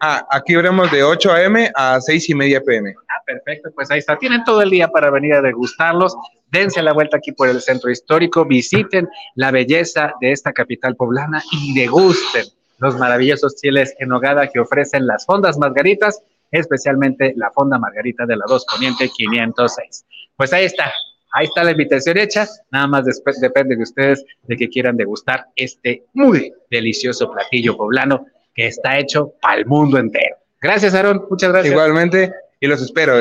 Ah, 0.00 0.26
aquí 0.30 0.54
veremos 0.54 0.90
de 0.90 1.02
8 1.02 1.32
a.m. 1.32 1.70
a 1.74 2.00
6 2.00 2.30
y 2.30 2.34
media 2.34 2.60
p.m. 2.60 2.94
Ah, 3.08 3.22
perfecto, 3.24 3.70
pues 3.74 3.90
ahí 3.90 3.98
está. 3.98 4.16
Tienen 4.18 4.44
todo 4.44 4.62
el 4.62 4.70
día 4.70 4.88
para 4.88 5.10
venir 5.10 5.34
a 5.34 5.42
degustarlos. 5.42 6.16
Dense 6.50 6.82
la 6.82 6.92
vuelta 6.92 7.16
aquí 7.16 7.32
por 7.32 7.48
el 7.48 7.60
centro 7.60 7.90
histórico, 7.90 8.44
visiten 8.44 9.08
la 9.34 9.50
belleza 9.50 10.12
de 10.20 10.32
esta 10.32 10.52
capital 10.52 10.94
poblana 10.94 11.42
y 11.50 11.74
degusten 11.74 12.44
los 12.78 12.96
maravillosos 12.96 13.56
chiles 13.56 13.94
en 13.98 14.12
hogada 14.12 14.48
que 14.48 14.60
ofrecen 14.60 15.06
las 15.06 15.26
fondas 15.26 15.58
margaritas, 15.58 16.22
especialmente 16.50 17.32
la 17.36 17.50
fonda 17.50 17.78
margarita 17.78 18.26
de 18.26 18.36
la 18.36 18.44
2 18.48 18.66
Poniente 18.70 19.08
506. 19.08 20.04
Pues 20.36 20.52
ahí 20.52 20.64
está, 20.66 20.92
ahí 21.32 21.46
está 21.46 21.64
la 21.64 21.72
invitación 21.72 22.18
hecha, 22.18 22.46
nada 22.70 22.86
más 22.86 23.04
después 23.04 23.40
depende 23.40 23.76
de 23.76 23.82
ustedes 23.82 24.24
de 24.42 24.56
que 24.56 24.68
quieran 24.68 24.96
degustar 24.96 25.46
este 25.56 26.04
muy 26.12 26.52
delicioso 26.70 27.30
platillo 27.30 27.76
poblano 27.76 28.26
que 28.54 28.68
está 28.68 28.98
hecho 28.98 29.32
para 29.40 29.56
el 29.56 29.66
mundo 29.66 29.98
entero. 29.98 30.36
Gracias, 30.62 30.94
Aaron. 30.94 31.26
Muchas 31.28 31.50
gracias. 31.50 31.72
Igualmente, 31.72 32.32
y 32.60 32.66
los 32.66 32.80
espero. 32.80 33.14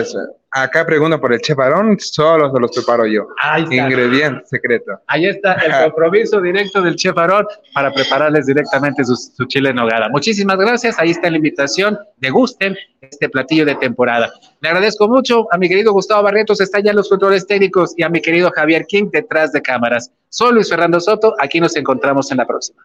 Acá 0.56 0.86
pregunto 0.86 1.20
por 1.20 1.34
el 1.34 1.42
chef 1.42 1.58
Aaron, 1.58 2.00
solo 2.00 2.54
se 2.54 2.60
los 2.60 2.72
preparo 2.72 3.08
yo. 3.08 3.28
Ahí 3.42 3.64
está. 3.64 3.76
Ingrediente 3.76 4.46
secreto. 4.46 4.92
Ahí 5.08 5.26
está 5.26 5.54
el 5.54 5.72
compromiso 5.86 6.40
directo 6.40 6.82
del 6.82 6.96
chef 6.96 7.18
Aaron 7.18 7.48
para 7.74 7.92
prepararles 7.92 8.46
directamente 8.46 9.04
su, 9.04 9.46
chile 9.48 9.72
en 9.72 9.80
hogada. 9.80 10.10
Muchísimas 10.10 10.58
gracias. 10.58 10.98
Ahí 11.00 11.10
está 11.10 11.30
la 11.32 11.38
invitación. 11.38 11.98
Degusten 12.18 12.78
este 13.02 13.28
platillo 13.30 13.66
de 13.66 13.76
temporada. 13.76 14.32
Le 14.62 14.70
agradezco 14.70 15.08
mucho 15.08 15.48
a 15.52 15.58
mi 15.58 15.68
querido 15.68 15.92
Gustavo 15.92 16.22
Barretos, 16.22 16.62
está 16.62 16.80
ya 16.80 16.92
en 16.92 16.98
los 16.98 17.10
controles 17.10 17.48
técnicos, 17.48 17.94
y 17.98 18.04
a 18.04 18.10
mi 18.10 18.22
querido 18.22 18.52
Javier 18.52 18.86
King 18.86 19.10
detrás 19.12 19.52
de 19.52 19.62
cámaras. 19.62 20.12
Soy 20.30 20.54
Luis 20.54 20.70
Fernando 20.70 21.00
Soto. 21.00 21.34
Aquí 21.40 21.60
nos 21.60 21.76
encontramos 21.76 22.32
en 22.32 22.38
la 22.38 22.46
próxima. 22.46 22.82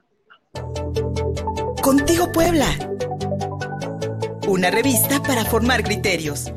Contigo 1.88 2.30
Puebla. 2.32 2.68
Una 4.46 4.70
revista 4.70 5.22
para 5.22 5.46
formar 5.46 5.82
criterios. 5.82 6.52